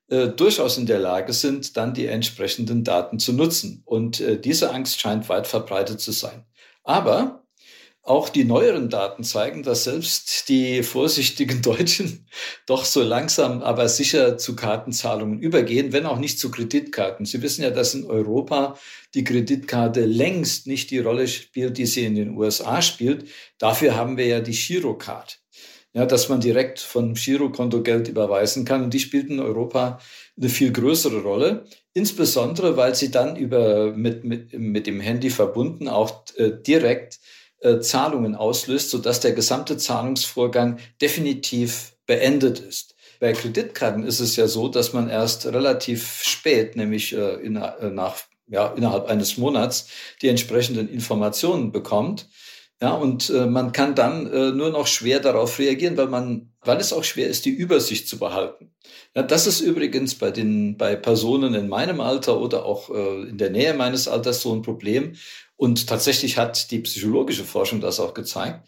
äh, 0.10 0.28
durchaus 0.28 0.78
in 0.78 0.86
der 0.86 1.00
Lage 1.00 1.32
sind, 1.32 1.78
dann 1.78 1.94
die 1.94 2.08
entsprechenden 2.08 2.84
Daten 2.84 3.18
zu 3.18 3.32
nutzen. 3.32 3.82
Und 3.86 4.20
äh, 4.20 4.40
diese 4.40 4.74
Angst 4.74 5.00
scheint 5.00 5.30
weit 5.30 5.48
verbreitet 5.48 6.02
zu 6.02 6.12
sein. 6.12 6.46
Aber 6.84 7.41
auch 8.04 8.30
die 8.30 8.46
neueren 8.46 8.90
Daten 8.90 9.24
zeigen, 9.24 9.62
dass 9.62 9.84
selbst 9.84 10.50
die 10.50 10.82
vorsichtigen 10.82 11.62
Deutschen 11.64 12.28
doch 12.66 12.86
so 12.86 13.04
langsam, 13.04 13.62
aber 13.62 13.88
sicher 13.90 14.38
zu 14.38 14.56
Kartenzahlungen 14.56 15.40
übergehen, 15.40 15.94
wenn 15.94 16.06
auch 16.06 16.18
nicht 16.18 16.40
zu 16.40 16.50
Kreditkarten. 16.50 17.26
Sie 17.26 17.42
wissen 17.42 17.64
ja, 17.64 17.70
dass 17.70 17.94
in 17.94 18.06
Europa 18.06 18.78
die 19.14 19.24
Kreditkarte 19.24 20.06
längst 20.06 20.68
nicht 20.68 20.90
die 20.90 21.00
Rolle 21.00 21.28
spielt, 21.28 21.78
die 21.78 21.86
sie 21.86 22.06
in 22.06 22.16
den 22.16 22.36
USA 22.36 22.82
spielt. 22.82 23.30
Dafür 23.60 23.96
haben 23.96 24.18
wir 24.18 24.26
ja 24.26 24.40
die 24.40 24.52
Girocard. 24.52 25.40
Ja, 25.94 26.06
dass 26.06 26.30
man 26.30 26.40
direkt 26.40 26.80
vom 26.80 27.16
Girokonto 27.16 27.84
Geld 27.84 28.08
überweisen 28.08 28.64
kann. 28.64 28.82
Und 28.86 28.94
die 28.94 29.00
spielt 29.02 29.30
in 29.30 29.42
Europa 29.42 30.00
eine 30.38 30.48
viel 30.48 30.72
größere 30.72 31.22
Rolle. 31.22 31.66
Insbesondere, 31.94 32.78
weil 32.78 32.96
sie 32.96 33.12
dann 33.12 33.36
über, 33.36 33.92
mit, 33.92 34.24
mit, 34.24 34.54
mit 34.54 34.88
dem 34.88 35.02
Handy 35.02 35.30
verbunden 35.30 35.90
auch 35.90 36.24
äh, 36.38 36.52
direkt 36.66 37.20
äh, 37.62 37.80
Zahlungen 37.80 38.34
auslöst, 38.34 38.90
sodass 38.90 39.20
der 39.20 39.34
gesamte 39.34 39.78
Zahlungsvorgang 39.78 40.80
definitiv 41.00 41.94
beendet 42.08 42.60
ist. 42.60 42.96
Bei 43.20 43.34
Kreditkarten 43.34 44.04
ist 44.04 44.20
es 44.20 44.36
ja 44.36 44.48
so, 44.48 44.68
dass 44.68 44.94
man 44.94 45.10
erst 45.10 45.46
relativ 45.46 46.24
spät, 46.24 46.76
nämlich 46.76 47.14
äh, 47.14 47.36
in, 47.36 47.58
äh, 47.58 47.92
nach, 47.92 48.18
ja, 48.48 48.74
innerhalb 48.74 49.06
eines 49.06 49.38
Monats, 49.38 49.90
die 50.24 50.30
entsprechenden 50.30 50.90
Informationen 50.90 51.72
bekommt. 51.72 52.30
Ja, 52.82 52.94
und 52.94 53.30
man 53.30 53.74
kann 53.74 53.94
dann 53.94 54.24
nur 54.58 54.72
noch 54.72 54.88
schwer 54.88 55.20
darauf 55.20 55.60
reagieren, 55.60 55.98
weil 55.98 56.08
man, 56.08 56.52
weil 56.62 56.78
es 56.78 56.94
auch 56.94 57.04
schwer 57.04 57.28
ist, 57.28 57.46
die 57.46 57.52
Übersicht 57.52 58.08
zu 58.08 58.18
behalten. 58.18 58.74
Ja, 59.16 59.22
das 59.22 59.46
ist 59.46 59.62
übrigens 59.62 60.16
bei 60.16 60.32
den, 60.32 60.78
bei 60.78 60.96
Personen 60.96 61.54
in 61.54 61.70
meinem 61.70 62.02
Alter 62.02 62.42
oder 62.42 62.66
auch 62.66 62.90
in 62.90 63.38
der 63.38 63.52
Nähe 63.52 63.76
meines 63.76 64.08
Alters 64.08 64.42
so 64.42 64.52
ein 64.52 64.64
Problem. 64.64 65.14
Und 65.62 65.86
tatsächlich 65.86 66.40
hat 66.40 66.72
die 66.72 66.80
psychologische 66.80 67.44
Forschung 67.44 67.82
das 67.82 68.00
auch 68.00 68.16
gezeigt, 68.16 68.68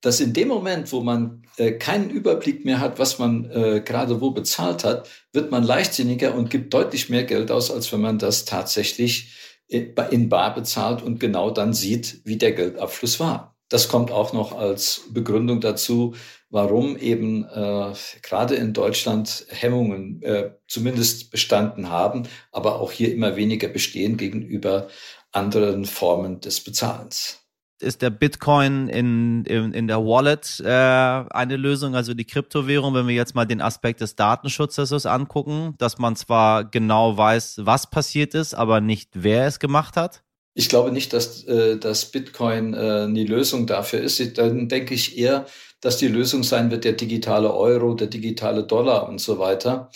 dass 0.00 0.18
in 0.18 0.32
dem 0.32 0.48
Moment, 0.48 0.90
wo 0.90 1.02
man 1.02 1.42
äh, 1.58 1.72
keinen 1.72 2.08
Überblick 2.08 2.64
mehr 2.64 2.80
hat, 2.80 2.98
was 2.98 3.18
man 3.18 3.50
äh, 3.50 3.82
gerade 3.84 4.22
wo 4.22 4.30
bezahlt 4.30 4.82
hat, 4.82 5.10
wird 5.34 5.50
man 5.50 5.62
leichtsinniger 5.62 6.34
und 6.34 6.48
gibt 6.48 6.72
deutlich 6.72 7.10
mehr 7.10 7.24
Geld 7.24 7.50
aus, 7.50 7.70
als 7.70 7.92
wenn 7.92 8.00
man 8.00 8.18
das 8.18 8.46
tatsächlich 8.46 9.36
in 9.68 10.30
Bar 10.30 10.54
bezahlt 10.54 11.02
und 11.02 11.20
genau 11.20 11.50
dann 11.50 11.74
sieht, 11.74 12.22
wie 12.24 12.38
der 12.38 12.52
Geldabfluss 12.52 13.20
war. 13.20 13.54
Das 13.68 13.88
kommt 13.88 14.10
auch 14.10 14.32
noch 14.32 14.56
als 14.56 15.02
Begründung 15.10 15.60
dazu, 15.60 16.14
warum 16.48 16.96
eben 16.96 17.44
äh, 17.44 17.92
gerade 18.22 18.54
in 18.54 18.72
Deutschland 18.72 19.46
Hemmungen 19.50 20.22
äh, 20.22 20.52
zumindest 20.66 21.30
bestanden 21.30 21.90
haben, 21.90 22.22
aber 22.52 22.80
auch 22.80 22.90
hier 22.90 23.12
immer 23.12 23.36
weniger 23.36 23.68
bestehen 23.68 24.16
gegenüber 24.16 24.88
anderen 25.32 25.84
Formen 25.84 26.40
des 26.40 26.62
Bezahlens. 26.62 27.38
Ist 27.80 28.00
der 28.00 28.10
Bitcoin 28.10 28.88
in, 28.88 29.44
in, 29.44 29.72
in 29.72 29.88
der 29.88 30.04
Wallet 30.04 30.60
äh, 30.60 30.68
eine 30.68 31.56
Lösung, 31.56 31.96
also 31.96 32.14
die 32.14 32.24
Kryptowährung, 32.24 32.94
wenn 32.94 33.08
wir 33.08 33.14
jetzt 33.14 33.34
mal 33.34 33.44
den 33.44 33.60
Aspekt 33.60 34.00
des 34.00 34.14
Datenschutzes 34.14 35.04
angucken, 35.04 35.74
dass 35.78 35.98
man 35.98 36.14
zwar 36.14 36.64
genau 36.64 37.16
weiß, 37.16 37.62
was 37.62 37.90
passiert 37.90 38.34
ist, 38.34 38.54
aber 38.54 38.80
nicht, 38.80 39.10
wer 39.14 39.48
es 39.48 39.58
gemacht 39.58 39.96
hat? 39.96 40.22
Ich 40.54 40.68
glaube 40.68 40.92
nicht, 40.92 41.12
dass 41.12 41.44
äh, 41.44 41.78
das 41.78 42.04
Bitcoin 42.06 42.74
äh, 42.74 43.12
die 43.12 43.26
Lösung 43.26 43.66
dafür 43.66 44.00
ist. 44.00 44.38
Dann 44.38 44.68
denke 44.68 44.94
ich 44.94 45.18
eher, 45.18 45.46
dass 45.80 45.96
die 45.96 46.08
Lösung 46.08 46.44
sein 46.44 46.70
wird 46.70 46.84
der 46.84 46.92
digitale 46.92 47.52
Euro, 47.52 47.94
der 47.94 48.06
digitale 48.06 48.64
Dollar 48.64 49.08
und 49.08 49.20
so 49.20 49.38
weiter. 49.38 49.90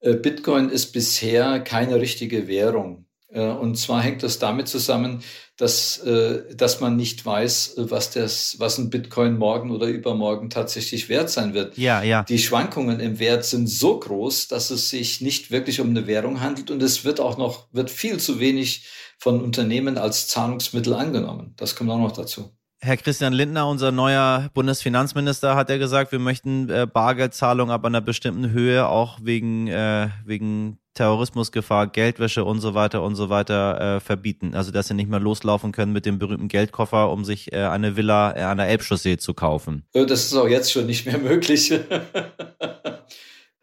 Äh, 0.00 0.14
Bitcoin 0.14 0.68
ist 0.68 0.92
bisher 0.92 1.60
keine 1.60 2.00
richtige 2.00 2.48
Währung. 2.48 3.06
Äh, 3.32 3.46
und 3.46 3.76
zwar 3.76 4.02
hängt 4.02 4.22
das 4.22 4.38
damit 4.38 4.68
zusammen, 4.68 5.22
dass, 5.56 5.98
äh, 5.98 6.54
dass 6.54 6.80
man 6.80 6.96
nicht 6.96 7.24
weiß, 7.24 7.74
was, 7.76 8.10
das, 8.10 8.56
was 8.58 8.78
ein 8.78 8.90
Bitcoin 8.90 9.36
morgen 9.36 9.70
oder 9.70 9.86
übermorgen 9.86 10.50
tatsächlich 10.50 11.08
wert 11.08 11.30
sein 11.30 11.54
wird. 11.54 11.76
Ja, 11.76 12.02
ja. 12.02 12.22
Die 12.24 12.38
Schwankungen 12.38 12.98
im 12.98 13.18
Wert 13.18 13.44
sind 13.44 13.68
so 13.68 13.98
groß, 13.98 14.48
dass 14.48 14.70
es 14.70 14.90
sich 14.90 15.20
nicht 15.20 15.50
wirklich 15.50 15.80
um 15.80 15.90
eine 15.90 16.06
Währung 16.06 16.40
handelt 16.40 16.70
und 16.70 16.82
es 16.82 17.04
wird 17.04 17.20
auch 17.20 17.36
noch, 17.36 17.68
wird 17.72 17.90
viel 17.90 18.18
zu 18.18 18.40
wenig 18.40 18.86
von 19.18 19.42
Unternehmen 19.42 19.98
als 19.98 20.28
Zahlungsmittel 20.28 20.94
angenommen. 20.94 21.54
Das 21.56 21.76
kommt 21.76 21.90
auch 21.90 21.98
noch 21.98 22.12
dazu. 22.12 22.50
Herr 22.82 22.96
Christian 22.96 23.34
Lindner, 23.34 23.68
unser 23.68 23.92
neuer 23.92 24.48
Bundesfinanzminister, 24.54 25.54
hat 25.54 25.68
ja 25.68 25.76
gesagt, 25.76 26.12
wir 26.12 26.18
möchten 26.18 26.70
äh, 26.70 26.86
Bargeldzahlungen 26.90 27.74
ab 27.74 27.84
einer 27.84 28.00
bestimmten 28.00 28.52
Höhe 28.52 28.88
auch 28.88 29.18
wegen, 29.22 29.68
äh, 29.68 30.08
wegen 30.24 30.78
Terrorismusgefahr, 31.00 31.86
Geldwäsche 31.86 32.44
und 32.44 32.60
so 32.60 32.74
weiter 32.74 33.02
und 33.02 33.14
so 33.14 33.30
weiter 33.30 33.96
äh, 33.96 34.00
verbieten. 34.00 34.54
Also 34.54 34.70
dass 34.70 34.88
sie 34.88 34.92
nicht 34.92 35.08
mehr 35.08 35.18
loslaufen 35.18 35.72
können 35.72 35.94
mit 35.94 36.04
dem 36.04 36.18
berühmten 36.18 36.48
Geldkoffer, 36.48 37.10
um 37.10 37.24
sich 37.24 37.54
äh, 37.54 37.62
eine 37.62 37.96
Villa 37.96 38.36
äh, 38.36 38.42
an 38.42 38.58
der 38.58 38.68
Elbchaussee 38.68 39.16
zu 39.16 39.32
kaufen. 39.32 39.82
Das 39.94 40.10
ist 40.10 40.34
auch 40.36 40.46
jetzt 40.46 40.70
schon 40.70 40.84
nicht 40.84 41.06
mehr 41.06 41.16
möglich. 41.30 41.72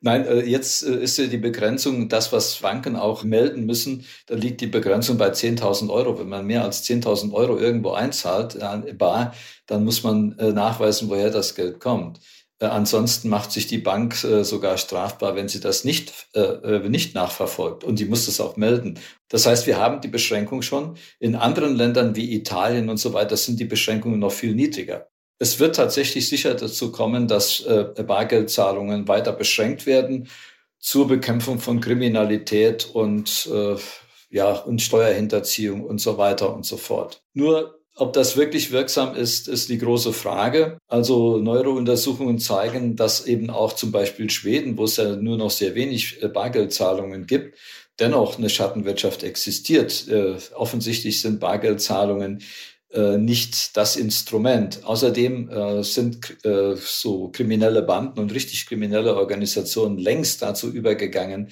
Nein, 0.02 0.26
äh, 0.26 0.46
jetzt 0.46 0.82
äh, 0.82 0.96
ist 0.96 1.20
ja 1.20 1.28
die 1.28 1.38
Begrenzung, 1.38 2.10
das, 2.10 2.34
was 2.34 2.56
Banken 2.56 2.96
auch 2.96 3.24
melden 3.24 3.68
müssen, 3.68 4.06
da 4.26 4.34
liegt 4.34 4.62
die 4.62 4.68
Begrenzung 4.68 5.20
bei 5.20 5.30
10.000 5.30 5.92
Euro. 5.92 6.18
Wenn 6.18 6.30
man 6.30 6.44
mehr 6.44 6.64
als 6.64 6.84
10.000 6.90 7.34
Euro 7.34 7.60
irgendwo 7.60 7.92
einzahlt, 7.92 8.58
dann 8.60 9.84
muss 9.84 10.02
man 10.02 10.36
nachweisen, 10.40 11.10
woher 11.10 11.30
das 11.30 11.54
Geld 11.54 11.80
kommt. 11.80 12.20
Ansonsten 12.60 13.30
macht 13.30 13.52
sich 13.52 13.68
die 13.68 13.78
Bank 13.78 14.16
sogar 14.16 14.78
strafbar, 14.78 15.36
wenn 15.36 15.48
sie 15.48 15.60
das 15.60 15.84
nicht, 15.84 16.12
nicht 16.88 17.14
nachverfolgt. 17.14 17.84
Und 17.84 18.00
die 18.00 18.06
muss 18.06 18.26
das 18.26 18.42
auch 18.42 18.58
melden. 18.58 19.00
Das 19.30 19.46
heißt, 19.46 19.68
wir 19.68 19.78
haben 19.78 20.02
die 20.02 20.08
Beschränkung 20.08 20.64
schon. 20.64 20.98
In 21.20 21.36
anderen 21.36 21.76
Ländern 21.76 22.16
wie 22.16 22.34
Italien 22.34 22.90
und 22.90 22.98
so 22.98 23.14
weiter 23.14 23.38
sind 23.38 23.60
die 23.60 23.66
Beschränkungen 23.66 24.20
noch 24.20 24.32
viel 24.32 24.56
niedriger. 24.56 25.08
Es 25.40 25.60
wird 25.60 25.76
tatsächlich 25.76 26.28
sicher 26.28 26.56
dazu 26.56 26.92
kommen, 26.92 27.28
dass 27.28 27.62
äh, 27.62 27.86
Bargeldzahlungen 28.06 29.08
weiter 29.08 29.34
beschränkt 29.34 29.86
werden 29.86 30.30
zur 30.80 31.08
Bekämpfung 31.08 31.60
von 31.60 31.80
Kriminalität 31.80 32.90
und, 32.92 33.48
äh, 33.54 33.76
ja, 34.30 34.52
und 34.54 34.82
Steuerhinterziehung 34.82 35.84
und 35.84 36.00
so 36.00 36.18
weiter 36.18 36.54
und 36.56 36.66
so 36.66 36.78
fort. 36.78 37.24
Nur 37.34 37.77
ob 37.98 38.14
das 38.14 38.38
wirklich 38.38 38.72
wirksam 38.72 39.16
ist, 39.16 39.48
ist 39.48 39.70
die 39.70 39.80
große 39.80 40.14
Frage. 40.14 40.78
Also 40.88 41.38
neuere 41.38 41.72
Untersuchungen 41.72 42.38
zeigen, 42.38 42.96
dass 42.96 43.26
eben 43.26 43.50
auch 43.50 43.74
zum 43.74 43.92
Beispiel 43.92 44.30
Schweden, 44.30 44.78
wo 44.78 44.84
es 44.84 44.98
ja 44.98 45.16
nur 45.16 45.38
noch 45.38 45.50
sehr 45.50 45.74
wenig 45.74 46.22
äh, 46.22 46.28
Bargeldzahlungen 46.28 47.26
gibt, 47.26 47.58
dennoch 48.00 48.38
eine 48.38 48.50
Schattenwirtschaft 48.50 49.24
existiert. 49.24 50.08
Äh, 50.08 50.36
offensichtlich 50.54 51.22
sind 51.22 51.40
Bargeldzahlungen 51.40 52.44
äh, 52.92 53.18
nicht 53.18 53.76
das 53.76 53.96
Instrument. 53.96 54.82
Außerdem 54.84 55.84
sind 55.84 56.38
so 56.76 57.30
kriminelle 57.30 57.82
Banden 57.82 58.20
und 58.20 58.34
richtig 58.34 58.68
kriminelle 58.68 59.16
Organisationen 59.16 59.98
längst 59.98 60.42
dazu 60.44 60.72
übergegangen, 60.72 61.50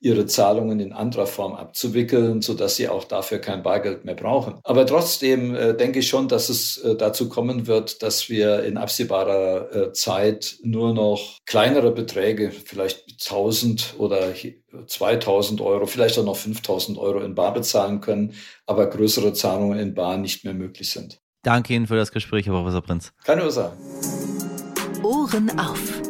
ihre 0.00 0.26
Zahlungen 0.26 0.80
in 0.80 0.92
anderer 0.92 1.26
Form 1.26 1.54
abzuwickeln, 1.54 2.40
so 2.40 2.54
dass 2.54 2.76
sie 2.76 2.88
auch 2.88 3.04
dafür 3.04 3.38
kein 3.38 3.62
Bargeld 3.62 4.04
mehr 4.04 4.14
brauchen. 4.14 4.54
Aber 4.62 4.86
trotzdem 4.86 5.54
äh, 5.54 5.74
denke 5.74 5.98
ich 5.98 6.08
schon, 6.08 6.28
dass 6.28 6.48
es 6.48 6.78
äh, 6.78 6.94
dazu 6.94 7.28
kommen 7.28 7.66
wird, 7.66 8.02
dass 8.02 8.28
wir 8.28 8.62
in 8.64 8.76
absehbarer 8.76 9.74
äh, 9.74 9.92
Zeit 9.92 10.56
nur 10.62 10.94
noch 10.94 11.38
kleinere 11.46 11.90
Beträge, 11.90 12.50
vielleicht 12.50 13.04
1000 13.24 13.94
oder 13.98 14.32
2000 14.86 15.60
Euro, 15.60 15.86
vielleicht 15.86 16.18
auch 16.18 16.24
noch 16.24 16.36
5000 16.36 16.98
Euro 16.98 17.20
in 17.20 17.34
Bar 17.34 17.54
bezahlen 17.54 18.00
können, 18.00 18.34
aber 18.66 18.86
größere 18.86 19.32
Zahlungen 19.32 19.78
in 19.78 19.94
Bar 19.94 20.18
nicht 20.18 20.44
mehr 20.44 20.54
möglich 20.54 20.90
sind. 20.90 21.20
Danke 21.42 21.74
Ihnen 21.74 21.86
für 21.86 21.96
das 21.96 22.12
Gespräch, 22.12 22.46
Herr 22.46 22.52
Professor 22.52 22.82
Prinz. 22.82 23.12
Keine 23.24 23.44
Ursache. 23.44 23.72
Ohren 25.02 25.58
auf. 25.58 26.07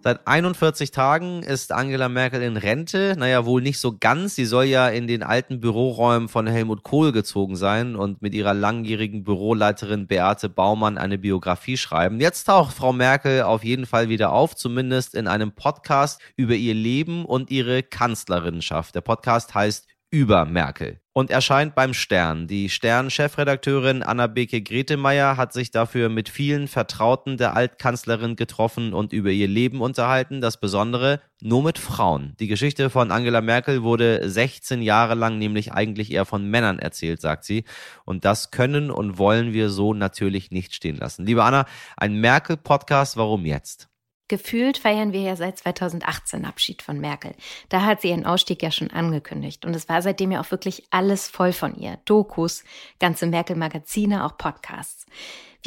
Seit 0.00 0.28
41 0.28 0.92
Tagen 0.92 1.42
ist 1.42 1.72
Angela 1.72 2.08
Merkel 2.08 2.40
in 2.40 2.56
Rente. 2.56 3.16
Naja, 3.18 3.44
wohl 3.44 3.60
nicht 3.60 3.80
so 3.80 3.96
ganz. 3.98 4.36
Sie 4.36 4.44
soll 4.44 4.66
ja 4.66 4.88
in 4.88 5.08
den 5.08 5.24
alten 5.24 5.58
Büroräumen 5.58 6.28
von 6.28 6.46
Helmut 6.46 6.84
Kohl 6.84 7.10
gezogen 7.10 7.56
sein 7.56 7.96
und 7.96 8.22
mit 8.22 8.32
ihrer 8.32 8.54
langjährigen 8.54 9.24
Büroleiterin 9.24 10.06
Beate 10.06 10.48
Baumann 10.48 10.98
eine 10.98 11.18
Biografie 11.18 11.76
schreiben. 11.76 12.20
Jetzt 12.20 12.44
taucht 12.44 12.74
Frau 12.74 12.92
Merkel 12.92 13.42
auf 13.42 13.64
jeden 13.64 13.86
Fall 13.86 14.08
wieder 14.08 14.32
auf, 14.32 14.54
zumindest 14.54 15.16
in 15.16 15.26
einem 15.26 15.52
Podcast 15.52 16.20
über 16.36 16.54
ihr 16.54 16.74
Leben 16.74 17.24
und 17.24 17.50
ihre 17.50 17.82
Kanzlerinnenschaft. 17.82 18.94
Der 18.94 19.00
Podcast 19.00 19.54
heißt 19.56 19.88
Über 20.10 20.46
Merkel 20.46 21.00
und 21.18 21.30
erscheint 21.30 21.74
beim 21.74 21.94
Stern. 21.94 22.46
Die 22.46 22.70
Stern-Chefredakteurin 22.70 24.04
Anna-Beke 24.04 24.62
Gretemeyer 24.62 25.36
hat 25.36 25.52
sich 25.52 25.72
dafür 25.72 26.08
mit 26.08 26.28
vielen 26.28 26.68
Vertrauten 26.68 27.36
der 27.36 27.56
Altkanzlerin 27.56 28.36
getroffen 28.36 28.94
und 28.94 29.12
über 29.12 29.30
ihr 29.30 29.48
Leben 29.48 29.80
unterhalten. 29.80 30.40
Das 30.40 30.60
Besondere, 30.60 31.20
nur 31.42 31.64
mit 31.64 31.78
Frauen. 31.78 32.36
Die 32.38 32.46
Geschichte 32.46 32.88
von 32.88 33.10
Angela 33.10 33.40
Merkel 33.40 33.82
wurde 33.82 34.30
16 34.30 34.80
Jahre 34.80 35.14
lang 35.16 35.38
nämlich 35.38 35.72
eigentlich 35.72 36.12
eher 36.12 36.24
von 36.24 36.48
Männern 36.48 36.78
erzählt, 36.78 37.20
sagt 37.20 37.42
sie. 37.42 37.64
Und 38.04 38.24
das 38.24 38.52
können 38.52 38.92
und 38.92 39.18
wollen 39.18 39.52
wir 39.52 39.70
so 39.70 39.92
natürlich 39.92 40.52
nicht 40.52 40.72
stehen 40.72 40.96
lassen. 40.96 41.26
Liebe 41.26 41.42
Anna, 41.42 41.66
ein 41.96 42.14
Merkel-Podcast, 42.14 43.16
warum 43.16 43.44
jetzt? 43.44 43.88
Gefühlt 44.28 44.78
feiern 44.78 45.12
wir 45.12 45.22
ja 45.22 45.36
seit 45.36 45.58
2018 45.58 46.44
Abschied 46.44 46.82
von 46.82 47.00
Merkel. 47.00 47.34
Da 47.70 47.82
hat 47.82 48.02
sie 48.02 48.10
ihren 48.10 48.26
Ausstieg 48.26 48.62
ja 48.62 48.70
schon 48.70 48.90
angekündigt. 48.90 49.64
Und 49.64 49.74
es 49.74 49.88
war 49.88 50.02
seitdem 50.02 50.30
ja 50.30 50.40
auch 50.40 50.50
wirklich 50.50 50.84
alles 50.90 51.28
voll 51.28 51.52
von 51.52 51.74
ihr. 51.74 51.98
Dokus, 52.04 52.62
ganze 53.00 53.26
Merkel-Magazine, 53.26 54.24
auch 54.24 54.36
Podcasts. 54.36 55.06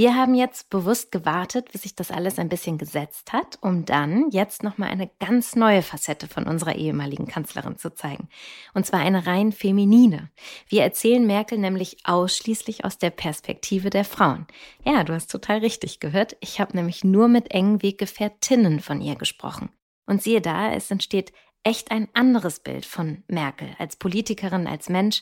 Wir 0.02 0.16
haben 0.16 0.34
jetzt 0.34 0.72
bewusst 0.72 1.12
gewartet, 1.12 1.72
bis 1.72 1.84
sich 1.84 1.94
das 1.94 2.10
alles 2.10 2.40
ein 2.40 2.50
bisschen 2.50 2.80
gesetzt 2.80 3.34
hat, 3.34 3.60
um 3.62 3.86
dann 3.86 4.32
jetzt 4.32 4.64
nochmal 4.64 4.90
eine 4.90 5.12
ganz 5.20 5.56
neue 5.56 5.84
Facette 5.84 6.28
von 6.28 6.48
unserer 6.48 6.76
ehemaligen 6.76 7.28
Kanzlerin 7.28 7.78
zu 7.78 7.94
zeigen. 7.94 8.28
Und 8.74 8.84
zwar 8.88 9.02
eine 9.02 9.28
rein 9.28 9.52
feminine. 9.52 10.32
Wir 10.68 10.82
erzählen 10.82 11.28
Merkel 11.28 11.60
nämlich 11.60 11.98
ausschließlich 12.04 12.84
aus 12.84 12.98
der 12.98 13.12
Perspektive 13.12 13.92
der 13.92 14.04
Frauen. 14.04 14.48
Ja, 14.84 15.04
du 15.04 15.14
hast 15.14 15.30
total 15.30 15.60
richtig 15.60 16.00
gehört. 16.00 16.36
Ich 16.40 16.60
habe 16.60 16.76
nämlich 16.76 17.04
nur 17.04 17.28
mit 17.28 17.52
engen 17.52 17.84
Weggefährtinnen 17.84 18.80
von 18.80 19.02
ihr 19.02 19.18
gesprochen. 19.18 19.70
Und 20.08 20.24
siehe 20.24 20.42
da, 20.42 20.74
es 20.74 20.90
entsteht 20.90 21.32
echt 21.62 21.92
ein 21.92 22.08
anderes 22.16 22.62
Bild 22.62 22.88
von 22.88 23.24
Merkel 23.28 23.70
als 23.78 23.98
Politikerin, 23.98 24.66
als 24.66 24.90
Mensch, 24.90 25.22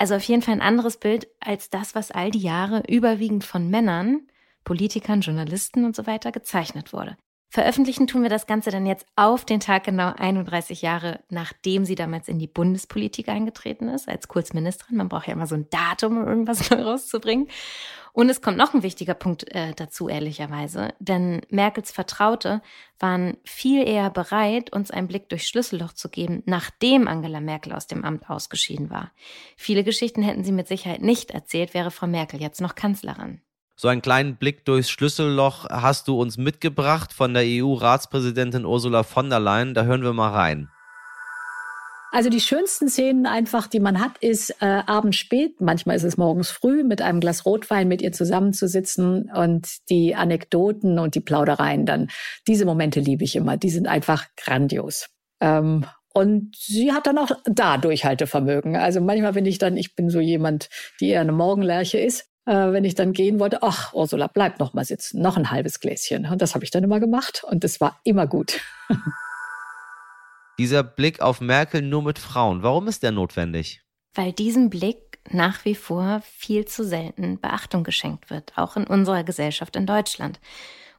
also 0.00 0.14
auf 0.14 0.22
jeden 0.22 0.40
Fall 0.40 0.54
ein 0.54 0.62
anderes 0.62 0.96
Bild 0.96 1.28
als 1.40 1.68
das, 1.68 1.94
was 1.94 2.10
all 2.10 2.30
die 2.30 2.38
Jahre 2.38 2.82
überwiegend 2.88 3.44
von 3.44 3.68
Männern, 3.68 4.26
Politikern, 4.64 5.20
Journalisten 5.20 5.84
und 5.84 5.94
so 5.94 6.06
weiter 6.06 6.32
gezeichnet 6.32 6.94
wurde. 6.94 7.18
Veröffentlichen 7.52 8.06
tun 8.06 8.22
wir 8.22 8.30
das 8.30 8.46
Ganze 8.46 8.70
dann 8.70 8.86
jetzt 8.86 9.06
auf 9.16 9.44
den 9.44 9.58
Tag 9.58 9.82
genau 9.82 10.12
31 10.16 10.82
Jahre, 10.82 11.18
nachdem 11.30 11.84
sie 11.84 11.96
damals 11.96 12.28
in 12.28 12.38
die 12.38 12.46
Bundespolitik 12.46 13.28
eingetreten 13.28 13.88
ist, 13.88 14.08
als 14.08 14.28
Kurzministerin. 14.28 14.96
Man 14.96 15.08
braucht 15.08 15.26
ja 15.26 15.32
immer 15.32 15.48
so 15.48 15.56
ein 15.56 15.68
Datum, 15.68 16.18
um 16.18 16.28
irgendwas 16.28 16.70
neu 16.70 16.80
rauszubringen. 16.82 17.48
Und 18.12 18.28
es 18.28 18.40
kommt 18.40 18.56
noch 18.56 18.72
ein 18.72 18.84
wichtiger 18.84 19.14
Punkt 19.14 19.52
äh, 19.52 19.72
dazu, 19.74 20.08
ehrlicherweise. 20.08 20.94
Denn 21.00 21.40
Merkels 21.48 21.90
Vertraute 21.90 22.62
waren 23.00 23.36
viel 23.44 23.86
eher 23.86 24.10
bereit, 24.10 24.72
uns 24.72 24.92
einen 24.92 25.08
Blick 25.08 25.28
durchs 25.28 25.48
Schlüsselloch 25.48 25.92
zu 25.92 26.08
geben, 26.08 26.44
nachdem 26.46 27.08
Angela 27.08 27.40
Merkel 27.40 27.72
aus 27.72 27.88
dem 27.88 28.04
Amt 28.04 28.30
ausgeschieden 28.30 28.90
war. 28.90 29.10
Viele 29.56 29.82
Geschichten 29.82 30.22
hätten 30.22 30.44
sie 30.44 30.52
mit 30.52 30.68
Sicherheit 30.68 31.02
nicht 31.02 31.32
erzählt, 31.32 31.74
wäre 31.74 31.90
Frau 31.90 32.06
Merkel 32.06 32.40
jetzt 32.40 32.60
noch 32.60 32.76
Kanzlerin. 32.76 33.40
So 33.80 33.88
einen 33.88 34.02
kleinen 34.02 34.36
Blick 34.36 34.66
durchs 34.66 34.90
Schlüsselloch 34.90 35.64
hast 35.70 36.06
du 36.06 36.20
uns 36.20 36.36
mitgebracht 36.36 37.14
von 37.14 37.32
der 37.32 37.44
EU-Ratspräsidentin 37.46 38.66
Ursula 38.66 39.04
von 39.04 39.30
der 39.30 39.40
Leyen. 39.40 39.72
Da 39.72 39.84
hören 39.84 40.02
wir 40.02 40.12
mal 40.12 40.32
rein. 40.32 40.68
Also 42.12 42.28
die 42.28 42.40
schönsten 42.40 42.90
Szenen 42.90 43.24
einfach, 43.24 43.68
die 43.68 43.80
man 43.80 43.98
hat, 43.98 44.18
ist 44.18 44.50
äh, 44.60 44.82
abends 44.84 45.16
spät, 45.16 45.62
manchmal 45.62 45.96
ist 45.96 46.02
es 46.02 46.18
morgens 46.18 46.50
früh, 46.50 46.84
mit 46.84 47.00
einem 47.00 47.20
Glas 47.20 47.46
Rotwein 47.46 47.88
mit 47.88 48.02
ihr 48.02 48.12
zusammenzusitzen 48.12 49.30
und 49.34 49.68
die 49.88 50.14
Anekdoten 50.14 50.98
und 50.98 51.14
die 51.14 51.20
Plaudereien 51.20 51.86
dann. 51.86 52.08
Diese 52.46 52.66
Momente 52.66 53.00
liebe 53.00 53.24
ich 53.24 53.34
immer, 53.34 53.56
die 53.56 53.70
sind 53.70 53.88
einfach 53.88 54.26
grandios. 54.36 55.08
Ähm, 55.40 55.86
und 56.12 56.54
sie 56.54 56.92
hat 56.92 57.06
dann 57.06 57.16
auch 57.16 57.30
da 57.44 57.78
Durchhaltevermögen. 57.78 58.76
Also 58.76 59.00
manchmal 59.00 59.32
bin 59.32 59.46
ich 59.46 59.56
dann, 59.56 59.78
ich 59.78 59.94
bin 59.94 60.10
so 60.10 60.20
jemand, 60.20 60.68
die 61.00 61.08
eher 61.08 61.22
eine 61.22 61.32
Morgenlerche 61.32 61.98
ist. 61.98 62.29
Äh, 62.46 62.72
wenn 62.72 62.84
ich 62.84 62.94
dann 62.94 63.12
gehen 63.12 63.38
wollte, 63.38 63.62
ach, 63.62 63.92
Ursula, 63.92 64.26
bleib 64.26 64.58
noch 64.58 64.72
mal 64.72 64.84
sitzen, 64.84 65.20
noch 65.20 65.36
ein 65.36 65.50
halbes 65.50 65.80
Gläschen. 65.80 66.26
Und 66.26 66.42
das 66.42 66.54
habe 66.54 66.64
ich 66.64 66.70
dann 66.70 66.84
immer 66.84 67.00
gemacht 67.00 67.44
und 67.44 67.64
es 67.64 67.80
war 67.80 68.00
immer 68.04 68.26
gut. 68.26 68.60
Dieser 70.58 70.82
Blick 70.82 71.20
auf 71.20 71.40
Merkel 71.40 71.82
nur 71.82 72.02
mit 72.02 72.18
Frauen, 72.18 72.62
warum 72.62 72.88
ist 72.88 73.02
der 73.02 73.12
notwendig? 73.12 73.82
Weil 74.14 74.32
diesem 74.32 74.68
Blick 74.68 75.18
nach 75.30 75.64
wie 75.64 75.74
vor 75.74 76.22
viel 76.24 76.64
zu 76.64 76.84
selten 76.84 77.40
Beachtung 77.40 77.84
geschenkt 77.84 78.30
wird, 78.30 78.52
auch 78.56 78.76
in 78.76 78.86
unserer 78.86 79.24
Gesellschaft 79.24 79.76
in 79.76 79.86
Deutschland. 79.86 80.40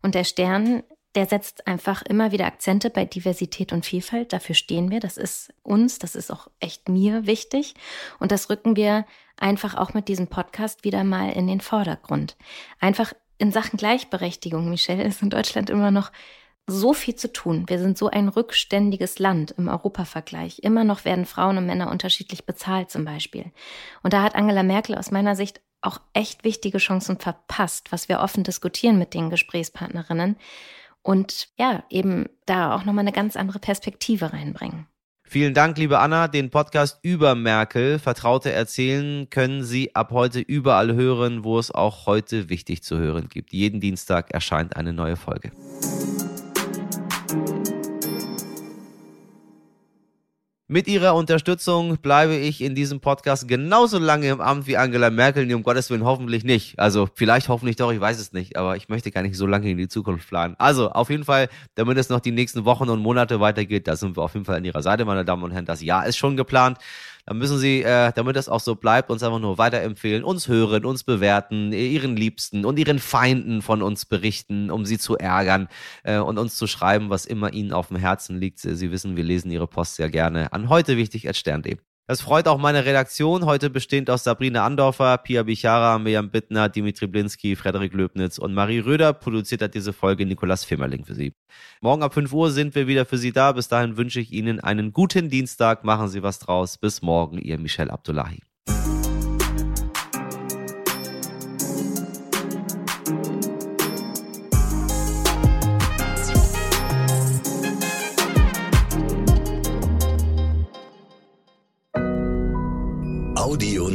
Und 0.01 0.15
der 0.15 0.23
Stern, 0.23 0.83
der 1.15 1.25
setzt 1.25 1.67
einfach 1.67 2.01
immer 2.03 2.31
wieder 2.31 2.45
Akzente 2.45 2.89
bei 2.89 3.05
Diversität 3.05 3.73
und 3.73 3.85
Vielfalt. 3.85 4.33
Dafür 4.33 4.55
stehen 4.55 4.91
wir. 4.91 4.99
Das 4.99 5.17
ist 5.17 5.53
uns, 5.61 5.99
das 5.99 6.15
ist 6.15 6.31
auch 6.31 6.47
echt 6.59 6.87
mir 6.87 7.25
wichtig. 7.25 7.73
Und 8.19 8.31
das 8.31 8.49
rücken 8.49 8.75
wir 8.75 9.05
einfach 9.37 9.75
auch 9.75 9.93
mit 9.93 10.07
diesem 10.07 10.27
Podcast 10.27 10.83
wieder 10.83 11.03
mal 11.03 11.31
in 11.31 11.47
den 11.47 11.61
Vordergrund. 11.61 12.37
Einfach 12.79 13.13
in 13.37 13.51
Sachen 13.51 13.77
Gleichberechtigung, 13.77 14.69
Michelle, 14.69 15.03
ist 15.03 15.21
in 15.21 15.29
Deutschland 15.29 15.69
immer 15.69 15.91
noch 15.91 16.11
so 16.67 16.93
viel 16.93 17.15
zu 17.15 17.33
tun. 17.33 17.65
Wir 17.67 17.79
sind 17.79 17.97
so 17.97 18.09
ein 18.09 18.29
rückständiges 18.29 19.19
Land 19.19 19.51
im 19.57 19.67
Europavergleich. 19.67 20.59
Immer 20.59 20.83
noch 20.83 21.05
werden 21.05 21.25
Frauen 21.25 21.57
und 21.57 21.65
Männer 21.65 21.89
unterschiedlich 21.89 22.45
bezahlt 22.45 22.91
zum 22.91 23.03
Beispiel. 23.03 23.51
Und 24.03 24.13
da 24.13 24.21
hat 24.21 24.35
Angela 24.35 24.63
Merkel 24.63 24.95
aus 24.95 25.11
meiner 25.11 25.35
Sicht 25.35 25.59
auch 25.81 25.99
echt 26.13 26.43
wichtige 26.43 26.77
Chancen 26.77 27.17
verpasst, 27.17 27.91
was 27.91 28.07
wir 28.07 28.19
offen 28.19 28.43
diskutieren 28.43 28.99
mit 28.99 29.13
den 29.13 29.29
Gesprächspartnerinnen. 29.29 30.37
Und 31.03 31.47
ja, 31.57 31.83
eben 31.89 32.27
da 32.45 32.75
auch 32.75 32.85
nochmal 32.85 33.03
eine 33.03 33.11
ganz 33.11 33.35
andere 33.35 33.59
Perspektive 33.59 34.33
reinbringen. 34.33 34.87
Vielen 35.23 35.53
Dank, 35.53 35.77
liebe 35.77 35.99
Anna. 35.99 36.27
Den 36.27 36.49
Podcast 36.49 36.99
über 37.03 37.35
Merkel, 37.35 37.99
Vertraute 37.99 38.51
erzählen, 38.51 39.29
können 39.29 39.63
Sie 39.63 39.95
ab 39.95 40.11
heute 40.11 40.41
überall 40.41 40.93
hören, 40.93 41.45
wo 41.45 41.57
es 41.57 41.71
auch 41.71 42.05
heute 42.05 42.49
wichtig 42.49 42.83
zu 42.83 42.97
hören 42.97 43.29
gibt. 43.29 43.53
Jeden 43.53 43.79
Dienstag 43.79 44.31
erscheint 44.31 44.75
eine 44.75 44.91
neue 44.91 45.15
Folge. 45.15 45.51
Mit 50.73 50.87
ihrer 50.87 51.15
Unterstützung 51.15 51.97
bleibe 51.97 52.33
ich 52.33 52.61
in 52.61 52.75
diesem 52.75 53.01
Podcast 53.01 53.45
genauso 53.45 53.99
lange 53.99 54.29
im 54.29 54.39
Amt 54.39 54.67
wie 54.67 54.77
Angela 54.77 55.09
Merkel, 55.09 55.45
nee, 55.45 55.53
um 55.53 55.63
Gottes 55.63 55.89
Willen 55.89 56.05
hoffentlich 56.05 56.45
nicht. 56.45 56.79
Also 56.79 57.09
vielleicht 57.13 57.49
hoffentlich 57.49 57.75
doch, 57.75 57.91
ich 57.91 57.99
weiß 57.99 58.17
es 58.17 58.31
nicht, 58.31 58.55
aber 58.55 58.77
ich 58.77 58.87
möchte 58.87 59.11
gar 59.11 59.21
nicht 59.21 59.35
so 59.35 59.45
lange 59.45 59.69
in 59.69 59.77
die 59.77 59.89
Zukunft 59.89 60.29
planen. 60.29 60.55
Also 60.59 60.89
auf 60.89 61.09
jeden 61.09 61.25
Fall, 61.25 61.49
damit 61.75 61.97
es 61.97 62.07
noch 62.07 62.21
die 62.21 62.31
nächsten 62.31 62.63
Wochen 62.63 62.87
und 62.87 63.01
Monate 63.01 63.41
weitergeht, 63.41 63.85
da 63.85 63.97
sind 63.97 64.15
wir 64.15 64.23
auf 64.23 64.33
jeden 64.33 64.45
Fall 64.45 64.55
an 64.55 64.63
Ihrer 64.63 64.81
Seite, 64.81 65.03
meine 65.03 65.25
Damen 65.25 65.43
und 65.43 65.51
Herren. 65.51 65.65
Das 65.65 65.81
Jahr 65.81 66.05
ist 66.05 66.15
schon 66.15 66.37
geplant 66.37 66.77
dann 67.31 67.37
müssen 67.37 67.59
Sie, 67.59 67.81
äh, 67.81 68.11
damit 68.13 68.35
das 68.35 68.49
auch 68.49 68.59
so 68.59 68.75
bleibt, 68.75 69.09
uns 69.09 69.23
einfach 69.23 69.39
nur 69.39 69.57
weiterempfehlen, 69.57 70.25
uns 70.25 70.49
hören, 70.49 70.83
uns 70.83 71.05
bewerten, 71.05 71.71
Ihren 71.71 72.17
Liebsten 72.17 72.65
und 72.65 72.77
Ihren 72.77 72.99
Feinden 72.99 73.61
von 73.61 73.81
uns 73.81 74.05
berichten, 74.05 74.69
um 74.69 74.85
sie 74.85 74.97
zu 74.97 75.17
ärgern 75.17 75.69
äh, 76.03 76.17
und 76.17 76.37
uns 76.37 76.57
zu 76.57 76.67
schreiben, 76.67 77.09
was 77.09 77.25
immer 77.25 77.53
Ihnen 77.53 77.71
auf 77.71 77.87
dem 77.87 77.95
Herzen 77.95 78.37
liegt. 78.37 78.59
Sie 78.59 78.91
wissen, 78.91 79.15
wir 79.15 79.23
lesen 79.23 79.49
Ihre 79.49 79.67
Post 79.67 79.95
sehr 79.95 80.09
gerne 80.09 80.51
an 80.51 80.67
heute 80.67 80.97
wichtig 80.97 81.29
at 81.29 81.37
stern.de. 81.37 81.77
Das 82.07 82.21
freut 82.21 82.47
auch 82.47 82.57
meine 82.57 82.83
Redaktion, 82.83 83.45
heute 83.45 83.69
bestehend 83.69 84.09
aus 84.09 84.23
Sabrina 84.23 84.65
Andorfer, 84.65 85.17
Pia 85.17 85.43
Bichara, 85.43 85.97
Mirjam 85.97 86.29
Bittner, 86.29 86.67
Dimitri 86.67 87.07
Blinski, 87.07 87.55
Frederik 87.55 87.93
Löbnitz 87.93 88.37
und 88.37 88.53
Marie 88.53 88.79
Röder. 88.79 89.13
Produziert 89.13 89.61
hat 89.61 89.75
diese 89.75 89.93
Folge 89.93 90.25
Nikolas 90.25 90.65
Fimmerling 90.65 91.05
für 91.05 91.15
Sie. 91.15 91.33
Morgen 91.79 92.03
ab 92.03 92.13
5 92.13 92.33
Uhr 92.33 92.51
sind 92.51 92.75
wir 92.75 92.87
wieder 92.87 93.05
für 93.05 93.17
Sie 93.17 93.31
da. 93.31 93.53
Bis 93.53 93.67
dahin 93.69 93.97
wünsche 93.97 94.19
ich 94.19 94.33
Ihnen 94.33 94.59
einen 94.59 94.91
guten 94.91 95.29
Dienstag. 95.29 95.83
Machen 95.83 96.09
Sie 96.09 96.21
was 96.23 96.39
draus. 96.39 96.77
Bis 96.77 97.01
morgen, 97.01 97.37
Ihr 97.37 97.57
Michel 97.57 97.89
Abdullahi. 97.89 98.41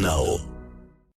Now. 0.07 0.46